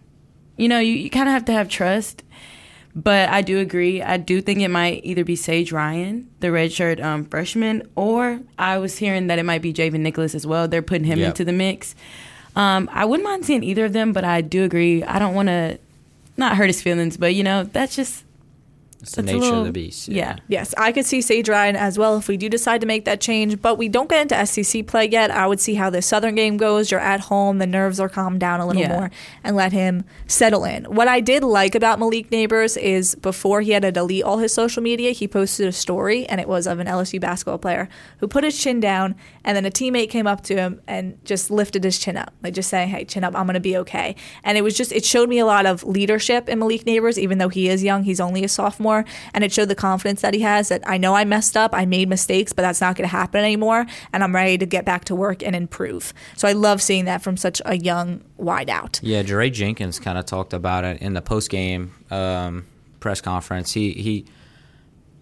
you 0.55 0.69
know, 0.69 0.79
you, 0.79 0.93
you 0.93 1.09
kind 1.09 1.27
of 1.27 1.33
have 1.33 1.45
to 1.45 1.51
have 1.51 1.67
trust. 1.67 2.23
But 2.93 3.29
I 3.29 3.41
do 3.41 3.59
agree. 3.59 4.01
I 4.01 4.17
do 4.17 4.41
think 4.41 4.59
it 4.59 4.67
might 4.67 5.05
either 5.05 5.23
be 5.23 5.37
Sage 5.37 5.71
Ryan, 5.71 6.29
the 6.41 6.47
redshirt 6.47 7.01
um, 7.01 7.23
freshman, 7.23 7.87
or 7.95 8.41
I 8.59 8.79
was 8.79 8.97
hearing 8.97 9.27
that 9.27 9.39
it 9.39 9.43
might 9.43 9.61
be 9.61 9.71
Javon 9.71 10.01
Nicholas 10.01 10.35
as 10.35 10.45
well. 10.45 10.67
They're 10.67 10.81
putting 10.81 11.05
him 11.05 11.19
yep. 11.19 11.29
into 11.29 11.45
the 11.45 11.53
mix. 11.53 11.95
Um, 12.53 12.89
I 12.91 13.05
wouldn't 13.05 13.23
mind 13.23 13.45
seeing 13.45 13.63
either 13.63 13.85
of 13.85 13.93
them, 13.93 14.11
but 14.11 14.25
I 14.25 14.41
do 14.41 14.65
agree. 14.65 15.03
I 15.03 15.19
don't 15.19 15.33
want 15.33 15.47
to 15.47 15.79
not 16.35 16.57
hurt 16.57 16.67
his 16.67 16.81
feelings, 16.81 17.15
but 17.15 17.33
you 17.33 17.43
know, 17.43 17.63
that's 17.63 17.95
just 17.95 18.25
it's 19.01 19.15
the 19.15 19.23
nature 19.23 19.39
little, 19.39 19.59
of 19.59 19.65
the 19.65 19.71
beast. 19.71 20.07
Yeah. 20.07 20.15
yeah. 20.15 20.37
Yes, 20.47 20.75
I 20.77 20.91
could 20.91 21.05
see 21.05 21.21
Sage 21.21 21.49
Ryan 21.49 21.75
as 21.75 21.97
well 21.97 22.17
if 22.17 22.27
we 22.27 22.37
do 22.37 22.49
decide 22.49 22.81
to 22.81 22.87
make 22.87 23.05
that 23.05 23.19
change, 23.19 23.59
but 23.61 23.77
we 23.77 23.89
don't 23.89 24.09
get 24.09 24.21
into 24.21 24.45
SEC 24.45 24.85
play 24.85 25.09
yet. 25.09 25.31
I 25.31 25.47
would 25.47 25.59
see 25.59 25.73
how 25.73 25.89
the 25.89 26.01
Southern 26.01 26.35
game 26.35 26.57
goes. 26.57 26.91
You're 26.91 26.99
at 26.99 27.21
home, 27.21 27.57
the 27.57 27.65
nerves 27.65 27.99
are 27.99 28.09
calmed 28.09 28.39
down 28.39 28.59
a 28.59 28.67
little 28.67 28.81
yeah. 28.81 28.89
more, 28.89 29.11
and 29.43 29.55
let 29.55 29.71
him 29.71 30.03
settle 30.27 30.65
in. 30.65 30.85
What 30.85 31.07
I 31.07 31.19
did 31.19 31.43
like 31.43 31.73
about 31.73 31.97
Malik 31.97 32.29
Nabers 32.29 32.77
is 32.79 33.15
before 33.15 33.61
he 33.61 33.71
had 33.71 33.81
to 33.81 33.91
delete 33.91 34.23
all 34.23 34.37
his 34.37 34.53
social 34.53 34.83
media, 34.83 35.11
he 35.11 35.27
posted 35.27 35.67
a 35.67 35.71
story, 35.71 36.27
and 36.27 36.39
it 36.39 36.47
was 36.47 36.67
of 36.67 36.79
an 36.79 36.85
LSU 36.85 37.19
basketball 37.19 37.57
player 37.57 37.89
who 38.19 38.27
put 38.27 38.43
his 38.43 38.57
chin 38.57 38.79
down, 38.79 39.15
and 39.43 39.57
then 39.57 39.65
a 39.65 39.71
teammate 39.71 40.11
came 40.11 40.27
up 40.27 40.41
to 40.41 40.55
him 40.55 40.79
and 40.87 41.17
just 41.25 41.49
lifted 41.49 41.83
his 41.83 41.97
chin 41.97 42.17
up, 42.17 42.33
like 42.43 42.53
just 42.53 42.69
saying, 42.69 42.89
"Hey, 42.89 43.03
chin 43.03 43.23
up, 43.23 43.35
I'm 43.35 43.47
gonna 43.47 43.59
be 43.59 43.77
okay." 43.77 44.15
And 44.43 44.59
it 44.59 44.61
was 44.61 44.77
just 44.77 44.91
it 44.91 45.03
showed 45.03 45.27
me 45.27 45.39
a 45.39 45.45
lot 45.45 45.65
of 45.65 45.83
leadership 45.83 46.47
in 46.47 46.59
Malik 46.59 46.83
Nabers, 46.85 47.17
even 47.17 47.39
though 47.39 47.49
he 47.49 47.67
is 47.67 47.83
young. 47.83 48.03
He's 48.03 48.19
only 48.19 48.43
a 48.43 48.47
sophomore 48.47 48.90
more 48.91 49.05
and 49.33 49.43
it 49.43 49.51
showed 49.51 49.69
the 49.69 49.75
confidence 49.75 50.21
that 50.21 50.33
he 50.33 50.41
has 50.41 50.69
that 50.69 50.81
I 50.85 50.97
know 50.97 51.15
I 51.15 51.23
messed 51.25 51.55
up, 51.55 51.71
I 51.73 51.85
made 51.85 52.09
mistakes, 52.09 52.53
but 52.53 52.61
that's 52.63 52.81
not 52.81 52.95
going 52.95 53.07
to 53.09 53.15
happen 53.15 53.39
anymore 53.43 53.85
and 54.13 54.23
I'm 54.23 54.35
ready 54.35 54.57
to 54.57 54.65
get 54.65 54.83
back 54.85 55.05
to 55.05 55.15
work 55.15 55.43
and 55.43 55.55
improve. 55.55 56.13
So 56.35 56.47
I 56.47 56.53
love 56.53 56.81
seeing 56.81 57.05
that 57.05 57.21
from 57.21 57.37
such 57.37 57.61
a 57.65 57.75
young 57.77 58.21
wideout. 58.39 58.99
Yeah, 59.01 59.23
Jaray 59.23 59.51
Jenkins 59.51 59.99
kind 59.99 60.17
of 60.17 60.25
talked 60.25 60.53
about 60.53 60.83
it 60.83 61.01
in 61.01 61.13
the 61.13 61.21
post 61.21 61.49
game 61.49 61.93
um, 62.11 62.65
press 62.99 63.21
conference, 63.21 63.73
he 63.73 63.91
he 63.93 64.25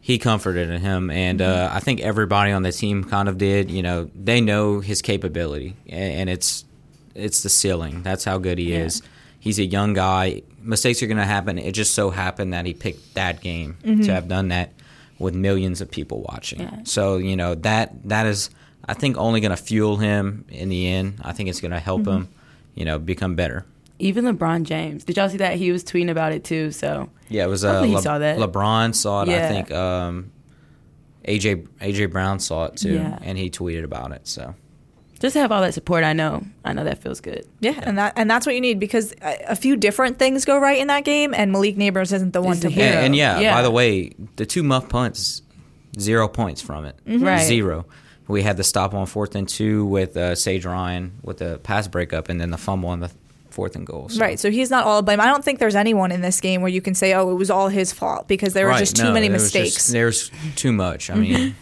he 0.02 0.18
comforted 0.18 0.70
him, 0.82 1.10
and 1.10 1.42
uh, 1.42 1.70
I 1.72 1.80
think 1.82 2.00
everybody 2.00 2.52
on 2.52 2.64
the 2.64 2.72
team 2.72 3.04
kind 3.04 3.28
of 3.30 3.38
did. 3.38 3.70
You 3.70 3.84
know, 3.84 4.10
they 4.16 4.42
know 4.42 4.80
his 4.80 5.02
capability, 5.02 5.76
and, 5.88 6.14
and 6.22 6.30
it's 6.30 6.66
it's 7.16 7.44
the 7.44 7.50
ceiling. 7.50 8.02
That's 8.04 8.24
how 8.24 8.38
good 8.38 8.58
he 8.58 8.72
Yeah. 8.74 8.86
is. 8.86 9.02
He's 9.40 9.60
a 9.60 9.66
young 9.66 9.94
guy. 9.94 10.42
Mistakes 10.62 11.02
are 11.02 11.08
going 11.08 11.18
to 11.18 11.26
happen. 11.26 11.58
It 11.58 11.72
just 11.72 11.94
so 11.94 12.10
happened 12.10 12.54
that 12.54 12.66
he 12.66 12.74
picked 12.74 13.14
that 13.16 13.42
game 13.42 13.78
to 13.84 14.12
have 14.14 14.28
done 14.28 14.50
that 14.50 14.74
with 15.18 15.34
millions 15.36 15.82
of 15.82 15.90
people 15.92 16.22
watching. 16.30 16.60
Yeah. 16.62 16.80
So 16.84 17.18
you 17.18 17.36
know 17.36 17.56
that 17.56 18.08
that 18.10 18.26
is, 18.26 18.50
I 18.86 18.94
think, 18.94 19.18
only 19.18 19.40
going 19.42 19.52
to 19.56 19.62
fuel 19.62 19.98
him 19.98 20.46
in 20.50 20.70
the 20.70 20.88
end. 20.88 21.22
I 21.24 21.32
think 21.34 21.50
it's 21.50 21.62
going 21.62 21.72
to 21.72 21.80
help 21.80 22.06
him, 22.06 22.28
you 22.76 22.86
know, 22.86 23.00
become 23.00 23.36
better. 23.36 23.66
Even 24.02 24.24
LeBron 24.26 24.64
James. 24.64 25.04
Did 25.04 25.18
y'all 25.18 25.28
see 25.30 25.38
that? 25.38 25.56
He 25.58 25.72
was 25.74 25.84
tweeting 25.84 26.10
about 26.10 26.32
it 26.32 26.44
too. 26.46 26.72
So 26.72 27.10
Yeah, 27.28 27.44
it 27.44 27.48
was 27.50 27.66
uh, 27.66 27.82
Le- 27.82 28.02
saw 28.02 28.18
that. 28.20 28.38
LeBron 28.38 28.96
saw 28.96 29.24
it. 29.24 29.30
I 29.30 29.48
think 29.50 29.72
um, 29.72 30.32
AJ 31.26 31.68
AJ 31.82 32.12
Brown 32.12 32.40
saw 32.40 32.66
it 32.66 32.78
too, 32.78 32.94
Yeah. 32.94 33.20
and 33.22 33.38
he 33.38 33.50
tweeted 33.50 33.84
about 33.84 34.12
it. 34.12 34.28
So 34.28 34.56
just 35.20 35.34
to 35.34 35.40
have 35.40 35.52
all 35.52 35.62
that 35.62 35.74
support, 35.74 36.04
I 36.04 36.14
know, 36.14 36.44
I 36.64 36.74
know 36.74 36.84
that 36.86 37.02
feels 37.04 37.20
good. 37.22 37.46
Yeah, 37.60 37.80
and 37.84 37.98
that 37.98 38.14
and 38.16 38.30
that's 38.30 38.46
what 38.46 38.56
you 38.56 38.62
need 38.62 38.80
because 38.80 39.14
a, 39.22 39.38
a 39.50 39.56
few 39.56 39.76
different 39.76 40.18
things 40.20 40.46
go 40.46 40.58
right 40.58 40.78
in 40.80 40.88
that 40.88 41.04
game, 41.04 41.34
and 41.34 41.52
Malik 41.52 41.76
Nabers 41.76 42.14
isn't 42.14 42.32
the 42.34 42.42
one 42.42 42.54
Is 42.54 42.60
to 42.62 42.68
the 42.68 42.74
hit. 42.74 42.84
hero. 42.86 42.96
and, 42.98 43.06
and 43.08 43.16
yeah, 43.16 43.40
Yeah. 43.40 43.56
by 43.56 43.62
the 43.62 43.72
way, 43.72 44.12
the 44.38 44.46
two 44.46 44.64
muff 44.64 44.88
punts, 44.90 45.42
zero 46.00 46.28
points 46.28 46.62
from 46.62 46.86
it, 46.86 46.96
Mm-hmm. 47.06 47.24
Right. 47.26 47.46
zero. 47.46 47.86
We 48.28 48.44
had 48.44 48.58
the 48.58 48.64
stop 48.64 48.94
on 48.94 49.08
fourth 49.08 49.34
and 49.36 49.50
two 49.50 49.86
with 49.86 50.16
uh, 50.16 50.36
Sage 50.36 50.64
Ryan 50.66 51.14
with 51.24 51.40
the 51.40 51.58
pass 51.64 51.88
breakup, 51.88 52.30
and 52.30 52.40
then 52.40 52.52
the 52.52 52.58
fumble 52.58 52.90
on 52.90 53.00
the 53.00 53.10
fourth 53.50 53.76
and 53.76 53.88
goal. 53.88 54.08
So. 54.10 54.22
Right, 54.22 54.40
so 54.40 54.52
he's 54.52 54.70
not 54.70 54.86
all 54.86 55.00
to 55.00 55.04
blame. 55.04 55.20
I 55.20 55.26
don't 55.26 55.44
think 55.44 55.58
there's 55.58 55.76
anyone 55.76 56.12
in 56.12 56.22
this 56.22 56.40
game 56.40 56.62
where 56.62 56.70
you 56.70 56.80
can 56.80 56.94
say, 56.94 57.14
"Oh, 57.16 57.32
it 57.32 57.34
was 57.34 57.50
all 57.50 57.70
his 57.70 57.92
fault," 57.92 58.28
because 58.28 58.54
there 58.54 58.66
were 58.68 58.72
Right, 58.74 58.80
just 58.80 58.96
too 58.96 59.06
no, 59.06 59.14
many 59.14 59.28
there 59.30 59.34
was 59.34 59.52
just- 59.52 59.56
mistakes. 59.56 59.88
there's 59.88 60.32
too 60.56 60.72
much. 60.72 61.10
I 61.10 61.14
Mm-hmm. 61.16 61.22
mean, 61.24 61.56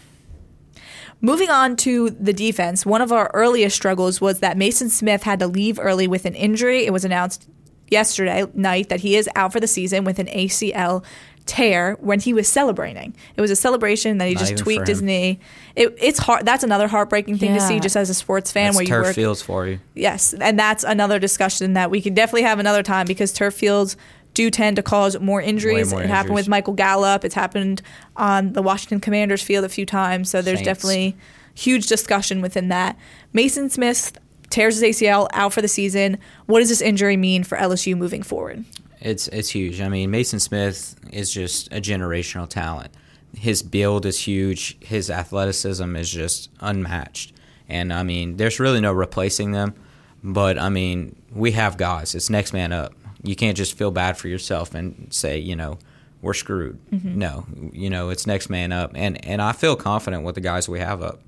Moving 1.20 1.50
on 1.50 1.76
to 1.76 2.10
the 2.10 2.32
defense, 2.32 2.86
one 2.86 3.00
of 3.00 3.10
our 3.10 3.30
earliest 3.34 3.74
struggles 3.74 4.20
was 4.20 4.38
that 4.40 4.56
Maason 4.56 4.88
Smith 4.88 5.24
had 5.24 5.40
to 5.40 5.48
leave 5.48 5.78
early 5.80 6.06
with 6.06 6.24
an 6.24 6.34
injury. 6.34 6.86
It 6.86 6.92
was 6.92 7.04
announced 7.04 7.48
yesterday 7.90 8.44
night 8.54 8.88
that 8.88 9.00
he 9.00 9.16
is 9.16 9.28
out 9.34 9.52
for 9.52 9.60
the 9.60 9.66
season 9.66 10.04
with 10.04 10.18
an 10.18 10.26
ACL 10.26 11.04
tear 11.48 11.96
when 12.00 12.20
he 12.20 12.32
was 12.32 12.46
celebrating. 12.46 13.16
It 13.36 13.40
was 13.40 13.50
a 13.50 13.56
celebration 13.56 14.18
that 14.18 14.28
he 14.28 14.34
Not 14.34 14.40
just 14.40 14.58
tweaked 14.58 14.86
his 14.86 15.02
knee. 15.02 15.40
It, 15.74 15.96
it's 16.00 16.18
hard. 16.18 16.44
That's 16.44 16.62
another 16.62 16.86
heartbreaking 16.86 17.38
thing 17.38 17.54
to 17.54 17.60
see, 17.60 17.80
just 17.80 17.96
as 17.96 18.10
a 18.10 18.14
sports 18.14 18.52
fan, 18.52 18.66
that's 18.66 18.76
where 18.76 18.82
you 18.84 18.88
turf 18.88 19.06
work. 19.06 19.14
fields 19.14 19.42
for 19.42 19.66
you. 19.66 19.80
Yes, 19.94 20.34
and 20.34 20.58
that's 20.58 20.84
another 20.84 21.18
discussion 21.18 21.72
that 21.72 21.90
we 21.90 22.00
could 22.02 22.14
definitely 22.14 22.42
have 22.42 22.58
another 22.58 22.82
time 22.82 23.06
because 23.06 23.32
turf 23.32 23.54
fields 23.54 23.96
do 24.38 24.50
tend 24.52 24.76
to 24.76 24.82
cause 24.84 25.18
more 25.18 25.42
injuries. 25.42 25.90
more 25.90 26.00
it 26.00 26.06
happened 26.06 26.30
injuries. 26.30 26.44
with 26.44 26.48
Michael 26.48 26.74
Gallup. 26.74 27.24
It's 27.24 27.34
happened 27.34 27.82
on 28.16 28.52
the 28.52 28.62
Washington 28.62 29.00
Commanders 29.00 29.42
field 29.42 29.64
a 29.64 29.68
few 29.68 29.84
times. 29.84 30.30
So 30.30 30.40
there's 30.40 30.58
Saints. 30.58 30.66
definitely 30.68 31.16
huge 31.54 31.88
discussion 31.88 32.40
within 32.40 32.68
that. 32.68 32.96
Maason 33.34 33.68
Smith 33.68 34.16
tears 34.48 34.78
his 34.78 34.96
ACL 34.96 35.26
out 35.32 35.52
for 35.52 35.60
the 35.60 35.66
season. 35.66 36.18
What 36.46 36.60
does 36.60 36.68
this 36.68 36.80
injury 36.80 37.16
mean 37.16 37.42
for 37.42 37.58
LSU 37.58 37.96
moving 37.96 38.22
forward? 38.22 38.64
It's 39.00 39.26
it's 39.28 39.48
huge. 39.48 39.80
I 39.80 39.88
mean, 39.88 40.12
Maason 40.12 40.40
Smith 40.40 40.94
is 41.12 41.32
just 41.32 41.72
a 41.72 41.80
generational 41.80 42.48
talent. 42.48 42.92
His 43.36 43.64
build 43.64 44.06
is 44.06 44.20
huge. 44.20 44.76
His 44.80 45.10
athleticism 45.10 45.96
is 45.96 46.08
just 46.08 46.48
unmatched. 46.60 47.32
And 47.68 47.92
I 47.92 48.04
mean, 48.04 48.36
there's 48.36 48.60
really 48.60 48.80
no 48.80 48.92
replacing 48.92 49.50
them. 49.50 49.74
But 50.22 50.58
I 50.58 50.68
mean, 50.68 51.16
we 51.32 51.52
have 51.52 51.76
guys. 51.76 52.14
It's 52.14 52.30
next 52.30 52.52
man 52.52 52.72
up. 52.72 52.92
You 53.22 53.34
can't 53.36 53.56
just 53.56 53.76
feel 53.76 53.90
bad 53.90 54.16
for 54.16 54.28
yourself 54.28 54.74
and 54.74 55.08
say, 55.10 55.38
you 55.38 55.56
know, 55.56 55.78
we're 56.22 56.34
screwed. 56.34 56.78
No, 56.90 57.46
you 57.72 57.90
know, 57.90 58.10
it's 58.10 58.26
next 58.26 58.48
man 58.50 58.72
up. 58.72 58.92
And 58.94 59.24
and 59.26 59.40
I 59.42 59.52
feel 59.52 59.76
confident 59.76 60.22
with 60.24 60.34
the 60.34 60.40
guys 60.40 60.68
we 60.68 60.80
have 60.80 61.02
up. 61.02 61.20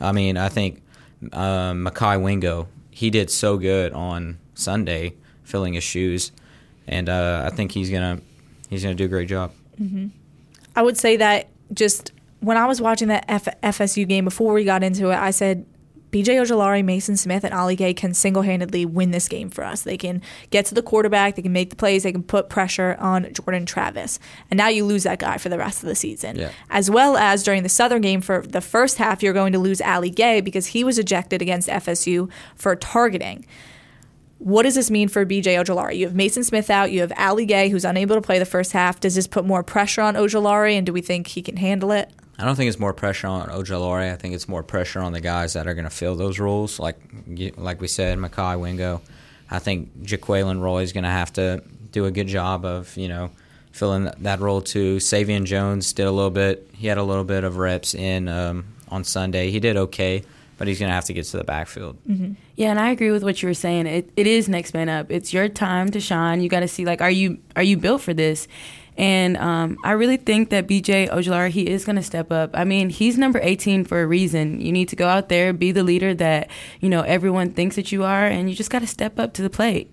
I 0.00 0.12
mean, 0.12 0.36
I 0.36 0.48
think 0.48 0.82
um, 1.32 1.84
Mekhi 1.86 2.22
Wingo, 2.22 2.68
he 2.90 3.10
did 3.10 3.30
so 3.30 3.56
good 3.58 3.92
on 3.92 4.38
Sunday 4.54 5.14
filling 5.42 5.74
his 5.74 5.84
shoes, 5.84 6.32
and 6.86 7.08
uh, 7.08 7.48
I 7.50 7.54
think 7.54 7.72
he's 7.72 7.90
gonna 7.90 8.20
he's 8.68 8.82
gonna 8.82 8.94
do 8.94 9.04
a 9.06 9.08
great 9.08 9.28
job. 9.28 9.52
I 10.76 10.82
would 10.82 10.96
say 10.98 11.16
that 11.16 11.48
just 11.72 12.12
when 12.40 12.56
I 12.56 12.66
was 12.66 12.80
watching 12.80 13.08
that 13.08 13.24
F- 13.28 13.60
FSU 13.62 14.06
game 14.06 14.24
before 14.24 14.52
we 14.52 14.64
got 14.64 14.82
into 14.84 15.10
it, 15.10 15.16
I 15.16 15.30
said 15.30 15.64
BJ 16.10 16.40
Ojulari, 16.40 16.82
Maason 16.82 17.18
Smith, 17.18 17.44
and 17.44 17.52
Ali 17.52 17.76
Gaye 17.76 17.92
can 17.92 18.14
single 18.14 18.42
handedly 18.42 18.86
win 18.86 19.10
this 19.10 19.28
game 19.28 19.50
for 19.50 19.64
us. 19.64 19.82
They 19.82 19.98
can 19.98 20.22
get 20.50 20.64
to 20.66 20.74
the 20.74 20.82
quarterback, 20.82 21.36
they 21.36 21.42
can 21.42 21.52
make 21.52 21.70
the 21.70 21.76
plays, 21.76 22.02
they 22.02 22.12
can 22.12 22.22
put 22.22 22.48
pressure 22.48 22.96
on 22.98 23.32
Jordan 23.32 23.66
Travis. 23.66 24.18
And 24.50 24.56
now 24.56 24.68
you 24.68 24.84
lose 24.84 25.02
that 25.02 25.18
guy 25.18 25.36
for 25.36 25.48
the 25.48 25.58
rest 25.58 25.82
of 25.82 25.88
the 25.88 25.94
season. 25.94 26.36
Yeah. 26.36 26.50
As 26.70 26.90
well 26.90 27.16
as 27.16 27.42
during 27.42 27.62
the 27.62 27.68
Southern 27.68 28.00
game 28.00 28.20
for 28.20 28.42
the 28.42 28.60
first 28.60 28.96
half, 28.98 29.22
you're 29.22 29.34
going 29.34 29.52
to 29.52 29.58
lose 29.58 29.80
Ali 29.80 30.10
Gaye 30.10 30.40
because 30.40 30.68
he 30.68 30.82
was 30.82 30.98
ejected 30.98 31.42
against 31.42 31.68
FSU 31.68 32.30
for 32.54 32.74
targeting. 32.74 33.44
What 34.38 34.62
does 34.62 34.76
this 34.76 34.90
mean 34.90 35.08
for 35.08 35.26
BJ 35.26 35.62
Ojulari? 35.62 35.96
You 35.96 36.06
have 36.06 36.14
Maason 36.14 36.44
Smith 36.44 36.70
out, 36.70 36.92
you 36.92 37.00
have 37.00 37.12
Ali 37.18 37.44
Gaye 37.44 37.68
who's 37.68 37.84
unable 37.84 38.14
to 38.14 38.22
play 38.22 38.38
the 38.38 38.46
first 38.46 38.72
half. 38.72 39.00
Does 39.00 39.16
this 39.16 39.26
put 39.26 39.44
more 39.44 39.62
pressure 39.62 40.00
on 40.00 40.14
Ojulari 40.14 40.74
and 40.74 40.86
do 40.86 40.92
we 40.92 41.00
think 41.00 41.26
he 41.26 41.42
can 41.42 41.56
handle 41.56 41.90
it? 41.90 42.10
I 42.38 42.44
don't 42.44 42.54
think 42.54 42.68
it's 42.68 42.78
more 42.78 42.92
pressure 42.92 43.26
on 43.26 43.48
Ojulari. 43.48 44.12
I 44.12 44.16
think 44.16 44.34
it's 44.34 44.48
more 44.48 44.62
pressure 44.62 45.00
on 45.00 45.12
the 45.12 45.20
guys 45.20 45.54
that 45.54 45.66
are 45.66 45.74
going 45.74 45.84
to 45.84 45.90
fill 45.90 46.14
those 46.14 46.38
roles. 46.38 46.78
Like 46.78 46.96
like 47.56 47.80
we 47.80 47.88
said, 47.88 48.18
Mekhi 48.18 48.58
Wingo. 48.60 49.00
I 49.50 49.58
think 49.58 50.02
Jaquelin 50.02 50.60
Roy 50.60 50.82
is 50.82 50.92
going 50.92 51.04
to 51.04 51.10
have 51.10 51.32
to 51.34 51.62
do 51.90 52.04
a 52.04 52.10
good 52.10 52.28
job 52.28 52.64
of 52.64 52.96
you 52.96 53.08
know 53.08 53.30
filling 53.72 54.04
that- 54.04 54.22
that 54.22 54.40
role 54.40 54.60
too. 54.60 54.96
Sai'vion 54.98 55.44
Jones 55.44 55.92
did 55.92 56.06
a 56.06 56.12
little 56.12 56.30
bit. 56.30 56.68
He 56.74 56.86
had 56.86 56.98
a 56.98 57.02
little 57.02 57.24
bit 57.24 57.44
of 57.44 57.56
reps 57.56 57.94
in 57.94 58.28
um, 58.28 58.66
on 58.88 59.02
Sunday. 59.04 59.50
He 59.50 59.58
did 59.58 59.76
okay, 59.76 60.22
but 60.58 60.68
he's 60.68 60.78
going 60.78 60.90
to 60.90 60.94
have 60.94 61.06
to 61.06 61.14
get 61.14 61.24
to 61.24 61.36
the 61.38 61.44
backfield. 61.44 61.96
Yeah, 62.56 62.70
and 62.70 62.78
I 62.78 62.90
agree 62.90 63.10
with 63.10 63.22
what 63.22 63.40
you 63.40 63.48
were 63.48 63.54
saying. 63.54 63.86
It 63.86 64.10
it 64.16 64.26
is 64.26 64.48
next 64.48 64.74
man 64.74 64.88
up. 64.88 65.10
It's 65.10 65.32
your 65.32 65.48
time 65.48 65.90
to 65.92 66.00
shine. 66.00 66.42
You 66.42 66.48
got 66.48 66.60
to 66.60 66.68
see 66.68 66.84
like 66.84 67.00
are 67.00 67.10
you 67.10 67.38
are 67.56 67.62
you 67.62 67.76
built 67.76 68.02
for 68.02 68.12
this? 68.12 68.46
And 68.98 69.36
um, 69.36 69.78
I 69.84 69.92
really 69.92 70.16
think 70.16 70.50
that 70.50 70.66
BJ 70.66 71.08
Ojulari 71.08 71.50
he 71.50 71.68
is 71.68 71.84
going 71.84 71.94
to 71.94 72.02
step 72.02 72.32
up. 72.32 72.50
I 72.54 72.64
mean, 72.64 72.90
he's 72.90 73.16
number 73.16 73.38
18 73.40 73.84
for 73.84 74.02
a 74.02 74.06
reason. 74.06 74.60
You 74.60 74.72
need 74.72 74.88
to 74.88 74.96
go 74.96 75.06
out 75.06 75.28
there, 75.28 75.52
be 75.52 75.70
the 75.70 75.84
leader 75.84 76.14
that 76.14 76.50
you 76.80 76.88
know 76.88 77.02
everyone 77.02 77.52
thinks 77.52 77.76
that 77.76 77.92
you 77.92 78.02
are, 78.02 78.26
and 78.26 78.50
you 78.50 78.56
just 78.56 78.70
got 78.70 78.80
to 78.80 78.88
step 78.88 79.18
up 79.18 79.32
to 79.34 79.42
the 79.42 79.50
plate. 79.50 79.92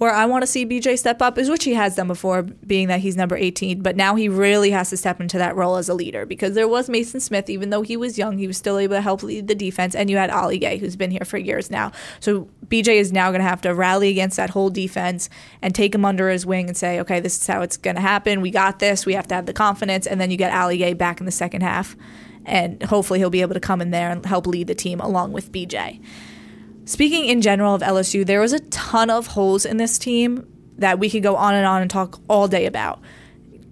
Where 0.00 0.14
I 0.14 0.24
want 0.24 0.40
to 0.40 0.46
see 0.46 0.64
BJ 0.64 0.98
step 0.98 1.20
up 1.20 1.36
is 1.36 1.50
which 1.50 1.64
he 1.64 1.74
has 1.74 1.94
done 1.94 2.06
before, 2.06 2.40
being 2.40 2.88
that 2.88 3.00
he's 3.00 3.18
number 3.18 3.36
18, 3.36 3.82
but 3.82 3.96
now 3.96 4.14
he 4.14 4.30
really 4.30 4.70
has 4.70 4.88
to 4.88 4.96
step 4.96 5.20
into 5.20 5.36
that 5.36 5.54
role 5.54 5.76
as 5.76 5.90
a 5.90 5.94
leader 5.94 6.24
because 6.24 6.54
there 6.54 6.66
was 6.66 6.88
Maason 6.88 7.20
Smith, 7.20 7.50
even 7.50 7.68
though 7.68 7.82
he 7.82 7.98
was 7.98 8.16
young, 8.16 8.38
he 8.38 8.46
was 8.46 8.56
still 8.56 8.78
able 8.78 8.96
to 8.96 9.02
help 9.02 9.22
lead 9.22 9.46
the 9.46 9.54
defense, 9.54 9.94
and 9.94 10.08
you 10.08 10.16
had 10.16 10.30
Ali 10.30 10.56
Gaye, 10.56 10.78
who's 10.78 10.96
been 10.96 11.10
here 11.10 11.26
for 11.26 11.36
years 11.36 11.70
now. 11.70 11.92
So 12.18 12.48
BJ 12.68 12.94
is 12.94 13.12
now 13.12 13.28
going 13.30 13.42
to 13.42 13.46
have 13.46 13.60
to 13.60 13.74
rally 13.74 14.08
against 14.08 14.38
that 14.38 14.48
whole 14.48 14.70
defense 14.70 15.28
and 15.60 15.74
take 15.74 15.94
him 15.94 16.06
under 16.06 16.30
his 16.30 16.46
wing 16.46 16.68
and 16.68 16.76
say, 16.78 16.98
okay, 17.00 17.20
this 17.20 17.38
is 17.38 17.46
how 17.46 17.60
it's 17.60 17.76
going 17.76 17.96
to 17.96 18.00
happen. 18.00 18.40
We 18.40 18.50
got 18.50 18.78
this. 18.78 19.04
We 19.04 19.12
have 19.12 19.28
to 19.28 19.34
have 19.34 19.44
the 19.44 19.52
confidence, 19.52 20.06
and 20.06 20.18
then 20.18 20.30
you 20.30 20.38
get 20.38 20.50
Ali 20.50 20.78
Gaye 20.78 20.94
back 20.94 21.20
in 21.20 21.26
the 21.26 21.30
second 21.30 21.60
half, 21.60 21.94
and 22.46 22.82
hopefully 22.84 23.18
he'll 23.18 23.28
be 23.28 23.42
able 23.42 23.52
to 23.52 23.60
come 23.60 23.82
in 23.82 23.90
there 23.90 24.10
and 24.10 24.24
help 24.24 24.46
lead 24.46 24.66
the 24.66 24.74
team 24.74 24.98
along 24.98 25.32
with 25.32 25.52
BJ. 25.52 26.00
Speaking 26.90 27.26
in 27.26 27.40
general 27.40 27.72
of 27.72 27.82
LSU, 27.82 28.26
there 28.26 28.40
was 28.40 28.52
a 28.52 28.58
ton 28.58 29.10
of 29.10 29.28
holes 29.28 29.64
in 29.64 29.76
this 29.76 29.96
team 29.96 30.44
that 30.78 30.98
we 30.98 31.08
could 31.08 31.22
go 31.22 31.36
on 31.36 31.54
and 31.54 31.64
on 31.64 31.82
and 31.82 31.88
talk 31.88 32.18
all 32.28 32.48
day 32.48 32.66
about. 32.66 33.00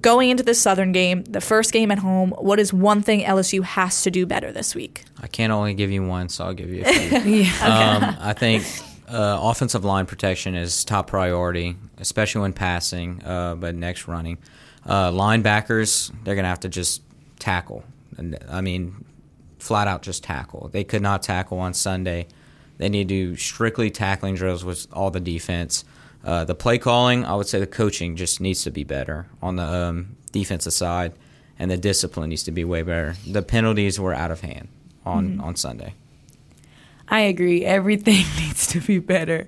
Going 0.02 0.30
into 0.30 0.44
this 0.44 0.60
Southern 0.60 0.92
game, 0.92 1.24
the 1.24 1.40
first 1.40 1.72
game 1.72 1.90
at 1.90 1.98
home, 1.98 2.30
what 2.38 2.60
is 2.60 2.72
one 2.72 3.02
thing 3.02 3.22
LSU 3.22 3.64
has 3.64 4.02
to 4.04 4.12
do 4.12 4.24
better 4.24 4.52
this 4.52 4.72
week? 4.72 5.02
I 5.20 5.26
can't 5.26 5.52
only 5.52 5.74
give 5.74 5.90
you 5.90 6.06
one, 6.06 6.28
so 6.28 6.44
I'll 6.44 6.54
give 6.54 6.70
you 6.70 6.84
a 6.86 7.20
few. 7.20 7.40
um, 7.60 8.16
I 8.20 8.34
think 8.34 8.64
uh, 9.08 9.40
offensive 9.42 9.84
line 9.84 10.06
protection 10.06 10.54
is 10.54 10.84
top 10.84 11.08
priority, 11.08 11.74
especially 11.98 12.42
when 12.42 12.52
passing, 12.52 13.24
uh, 13.24 13.56
but 13.56 13.74
next 13.74 14.06
running. 14.06 14.38
Uh, 14.86 15.10
linebackers, 15.10 16.12
they're 16.22 16.36
going 16.36 16.44
to 16.44 16.50
have 16.50 16.60
to 16.60 16.68
just 16.68 17.02
tackle. 17.40 17.82
I 18.48 18.60
mean, 18.60 19.04
flat 19.58 19.88
out 19.88 20.02
just 20.02 20.22
tackle. 20.22 20.68
They 20.68 20.84
could 20.84 21.02
not 21.02 21.24
tackle 21.24 21.58
on 21.58 21.74
Sunday. 21.74 22.28
They 22.78 22.88
need 22.88 23.08
to 23.08 23.14
do 23.14 23.36
strictly 23.36 23.90
tackling 23.90 24.36
drills 24.36 24.64
with 24.64 24.86
all 24.92 25.10
the 25.10 25.20
defense. 25.20 25.84
Uh, 26.24 26.44
the 26.44 26.54
play 26.54 26.78
calling, 26.78 27.24
I 27.24 27.34
would 27.34 27.46
say 27.46 27.60
the 27.60 27.66
coaching 27.66 28.16
just 28.16 28.40
needs 28.40 28.62
to 28.64 28.70
be 28.70 28.84
better 28.84 29.26
on 29.42 29.56
the 29.56 29.62
um, 29.62 30.16
defensive 30.32 30.72
side, 30.72 31.12
and 31.58 31.70
the 31.70 31.76
discipline 31.76 32.30
needs 32.30 32.44
to 32.44 32.52
be 32.52 32.64
way 32.64 32.82
better. 32.82 33.16
The 33.26 33.42
penalties 33.42 34.00
were 34.00 34.14
out 34.14 34.30
of 34.30 34.40
hand 34.40 34.68
on, 35.04 35.40
on 35.40 35.56
Sunday. 35.56 35.94
I 37.08 37.20
agree. 37.20 37.64
Everything 37.64 38.24
needs 38.38 38.66
to 38.68 38.80
be 38.80 38.98
better, 38.98 39.46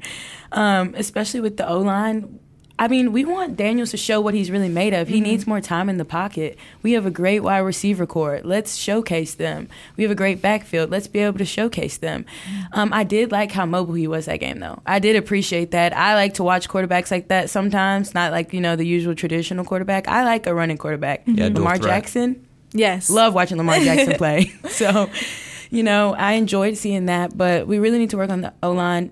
um, 0.53 0.95
especially 0.97 1.41
with 1.41 1.57
the 1.57 1.69
O 1.69 1.81
line. 1.81 2.39
I 2.81 2.89
mean, 2.89 3.13
we 3.13 3.25
want 3.27 3.57
Daniels 3.59 3.91
to 3.91 3.97
show 3.99 4.21
what 4.23 4.33
he's 4.35 4.51
really 4.51 4.71
made 4.71 4.95
of. 4.95 5.07
He 5.07 5.17
Mm-hmm. 5.17 5.23
needs 5.25 5.47
more 5.47 5.61
time 5.61 5.89
in 5.91 5.99
the 5.99 6.05
pocket. 6.05 6.59
We 6.83 6.93
have 6.93 7.05
a 7.05 7.11
great 7.11 7.41
wide 7.41 7.59
receiver 7.59 8.07
corps. 8.07 8.41
Let's 8.43 8.75
showcase 8.77 9.35
them. 9.35 9.69
We 9.99 10.03
have 10.05 10.11
a 10.11 10.15
great 10.15 10.41
backfield. 10.41 10.91
Let's 10.91 11.07
be 11.07 11.19
able 11.19 11.39
to 11.39 11.45
showcase 11.45 11.99
them. 11.99 12.25
Um, 12.73 12.91
I 12.93 13.05
did 13.05 13.31
like 13.31 13.53
how 13.53 13.67
mobile 13.67 13.95
he 13.95 14.09
was 14.09 14.25
that 14.27 14.41
game, 14.41 14.59
though. 14.61 14.81
I 14.87 14.99
did 14.99 15.15
appreciate 15.15 15.73
that. 15.73 15.95
I 15.97 16.15
like 16.15 16.35
to 16.35 16.43
watch 16.43 16.69
quarterbacks 16.71 17.11
like 17.11 17.29
that 17.29 17.51
sometimes, 17.51 18.15
not 18.15 18.33
like, 18.33 18.53
you 18.55 18.61
know, 18.63 18.77
the 18.77 18.87
usual 18.87 19.15
traditional 19.15 19.65
quarterback. 19.65 20.09
I 20.09 20.25
like 20.25 20.47
a 20.47 20.55
running 20.55 20.79
quarterback. 20.79 21.23
Yeah, 21.27 21.49
Lamar 21.53 21.77
threat. 21.77 21.91
Jackson, 21.91 22.47
Yes. 22.73 23.11
love 23.11 23.35
watching 23.35 23.59
Lamar 23.59 23.79
Jackson 23.81 24.15
play. 24.17 24.53
So, 24.71 25.11
you 25.71 25.83
know, 25.83 26.15
I 26.15 26.33
enjoyed 26.33 26.77
seeing 26.79 27.07
that, 27.07 27.37
but 27.37 27.67
we 27.67 27.79
really 27.79 27.99
need 27.99 28.11
to 28.11 28.17
work 28.17 28.31
on 28.31 28.41
the 28.41 28.55
O 28.63 28.73
line, 28.73 29.11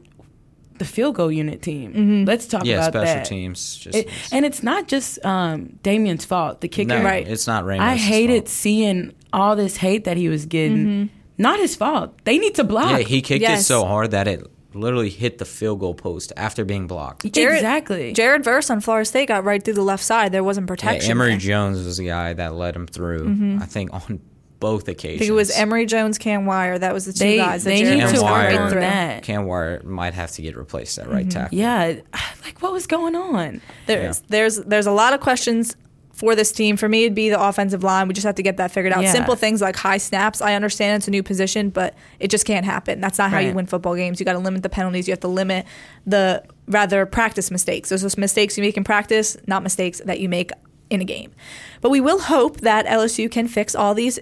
the 0.78 0.84
field 0.84 1.14
goal 1.16 1.30
unit 1.32 1.62
team. 1.62 1.92
Mm-hmm. 1.92 2.24
Let's 2.24 2.46
talk 2.46 2.62
about 2.62 2.66
that 2.66 2.70
Yeah, 2.70 2.86
about 2.86 3.02
special 3.02 3.14
that. 3.16 3.24
teams. 3.26 3.76
Just, 3.76 3.96
It, 3.98 4.08
and 4.32 4.44
it's 4.44 4.62
not 4.62 4.88
just 4.88 5.24
um, 5.24 5.78
Damien's 5.82 6.24
fault. 6.24 6.60
The 6.60 6.68
kicker, 6.68 6.88
no, 6.98 7.02
Right. 7.02 7.26
It's 7.26 7.46
not 7.46 7.64
Ramos. 7.64 7.84
I 7.84 7.96
hated 7.96 8.48
seeing 8.48 9.14
all 9.32 9.56
this 9.56 9.76
hate 9.76 10.04
that 10.04 10.16
he 10.16 10.28
was 10.28 10.46
getting. 10.46 10.76
Mm-hmm. 10.78 11.14
Not 11.40 11.60
his 11.60 11.76
fault. 11.76 12.18
They 12.24 12.38
need 12.38 12.54
to 12.56 12.64
block. 12.64 12.90
Yeah, 12.90 12.98
he 12.98 13.22
kicked 13.22 13.44
it 13.44 13.60
so 13.60 13.84
hard 13.84 14.10
that 14.10 14.26
it 14.26 14.44
literally 14.74 15.08
hit 15.10 15.38
the 15.38 15.44
field 15.44 15.80
goal 15.80 15.94
post 15.94 16.32
after 16.36 16.64
being 16.64 16.86
blocked. 16.86 17.30
Jared- 17.32 17.56
exactly. 17.56 18.12
Jared 18.12 18.42
Verse 18.44 18.70
on 18.70 18.80
Florida 18.80 19.04
State 19.04 19.28
got 19.28 19.44
right 19.44 19.62
through 19.64 19.74
the 19.74 19.82
left 19.82 20.02
side. 20.02 20.32
There 20.32 20.42
wasn't 20.44 20.64
Yeah, 20.66 20.74
protection. 20.74 21.10
Emery 21.12 21.30
there. 21.30 21.38
Jones 21.38 21.84
was 21.84 21.96
the 21.98 22.06
guy 22.06 22.32
that 22.32 22.54
led 22.54 22.74
him 22.76 22.86
through. 22.86 23.26
Mm-hmm. 23.28 23.62
I 23.62 23.66
think 23.66 23.92
on 23.92 24.20
both 24.60 24.88
occasions. 24.88 25.16
I 25.16 25.24
think 25.24 25.30
it 25.30 25.34
was 25.34 25.50
Emery 25.50 25.86
Jones, 25.86 26.18
Cam 26.18 26.46
Wire. 26.46 26.78
That 26.78 26.92
was 26.92 27.04
the 27.04 27.12
two 27.12 27.20
They- 27.20 27.36
guys 27.36 27.64
that 27.64 27.70
they 27.70 27.82
Jared 27.82 27.98
need 27.98 28.08
to 28.08 28.14
got 28.16 28.22
work 28.22 28.32
right 28.32 28.60
Wire, 28.60 28.80
that. 28.80 29.22
Cam 29.22 29.46
Wire 29.46 29.82
might 29.84 30.14
have 30.14 30.30
to 30.32 30.42
get 30.42 30.56
replaced 30.56 30.98
at 30.98 31.08
right 31.08 31.26
mm-hmm. 31.26 31.28
tackle. 31.28 31.58
yeah, 31.58 31.94
like 32.44 32.60
what 32.60 32.72
was 32.72 32.86
going 32.86 33.14
on? 33.14 33.60
There's 33.86 34.20
there's 34.28 34.56
there's 34.56 34.86
a 34.86 34.92
lot 34.92 35.14
of 35.14 35.20
questions 35.20 35.76
for 36.18 36.34
this 36.34 36.50
team. 36.50 36.76
For 36.76 36.88
me, 36.88 37.04
it'd 37.04 37.14
be 37.14 37.30
the 37.30 37.40
offensive 37.40 37.84
line. 37.84 38.08
We 38.08 38.14
just 38.14 38.26
have 38.26 38.34
to 38.34 38.42
get 38.42 38.56
that 38.56 38.72
figured 38.72 38.92
out. 38.92 39.04
Yeah. 39.04 39.12
Simple 39.12 39.36
things 39.36 39.60
like 39.60 39.76
high 39.76 39.98
snaps. 39.98 40.42
I 40.42 40.54
understand 40.54 41.00
it's 41.00 41.08
a 41.08 41.12
new 41.12 41.22
position, 41.22 41.70
but 41.70 41.94
it 42.18 42.28
just 42.28 42.44
can't 42.44 42.66
happen. 42.66 43.00
That's 43.00 43.18
not 43.18 43.30
how 43.30 43.38
you 43.38 43.52
win 43.52 43.66
football 43.66 43.94
games. 43.94 44.18
You 44.18 44.26
got 44.26 44.32
to 44.32 44.40
limit 44.40 44.64
the 44.64 44.68
penalties. 44.68 45.06
You 45.06 45.12
have 45.12 45.20
to 45.20 45.28
limit 45.28 45.64
the 46.06 46.42
rather 46.66 47.06
practice 47.06 47.52
mistakes. 47.52 47.90
Those 47.90 48.04
are 48.04 48.20
mistakes 48.20 48.58
you 48.58 48.64
make 48.64 48.76
in 48.76 48.82
practice, 48.82 49.36
not 49.46 49.62
mistakes 49.62 50.00
that 50.04 50.18
you 50.18 50.28
make 50.28 50.50
in 50.90 51.00
a 51.00 51.04
game. 51.04 51.32
But 51.80 51.90
we 51.90 52.00
will 52.00 52.18
hope 52.18 52.62
that 52.62 52.86
LSU 52.86 53.30
can 53.30 53.46
fix 53.46 53.76
all 53.76 53.94
these 53.94 54.18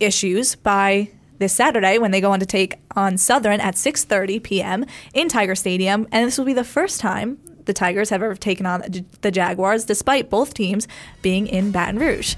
issues 0.00 0.54
by 0.56 1.10
this 1.38 1.52
Saturday 1.52 1.98
when 1.98 2.10
they 2.10 2.20
go 2.20 2.32
on 2.32 2.40
to 2.40 2.46
take 2.46 2.76
on 2.96 3.16
Southern 3.16 3.60
at 3.60 3.74
6:30 3.74 4.42
p.m. 4.42 4.84
in 5.14 5.28
Tiger 5.28 5.54
Stadium, 5.54 6.06
and 6.12 6.26
this 6.26 6.38
will 6.38 6.44
be 6.44 6.54
the 6.54 6.64
first 6.64 7.00
time 7.00 7.38
the 7.64 7.72
Tigers 7.72 8.10
have 8.10 8.22
ever 8.22 8.34
taken 8.34 8.66
on 8.66 8.82
the 9.20 9.30
Jaguars, 9.30 9.84
despite 9.84 10.28
both 10.28 10.54
teams 10.54 10.88
being 11.22 11.46
in 11.46 11.70
Baton 11.70 11.98
Rouge. 11.98 12.34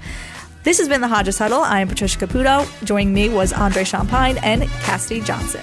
This 0.63 0.77
has 0.77 0.87
been 0.87 1.01
the 1.01 1.07
Hodges 1.07 1.37
Huddle. 1.37 1.61
I 1.61 1.81
am 1.81 1.89
Patricia 1.89 2.19
Caputo. 2.19 2.65
Joining 2.85 3.13
me 3.13 3.29
was 3.29 3.51
Andre 3.51 3.83
Champagne 3.83 4.37
and 4.37 4.63
Cassidy 4.63 5.21
Johnson. 5.21 5.61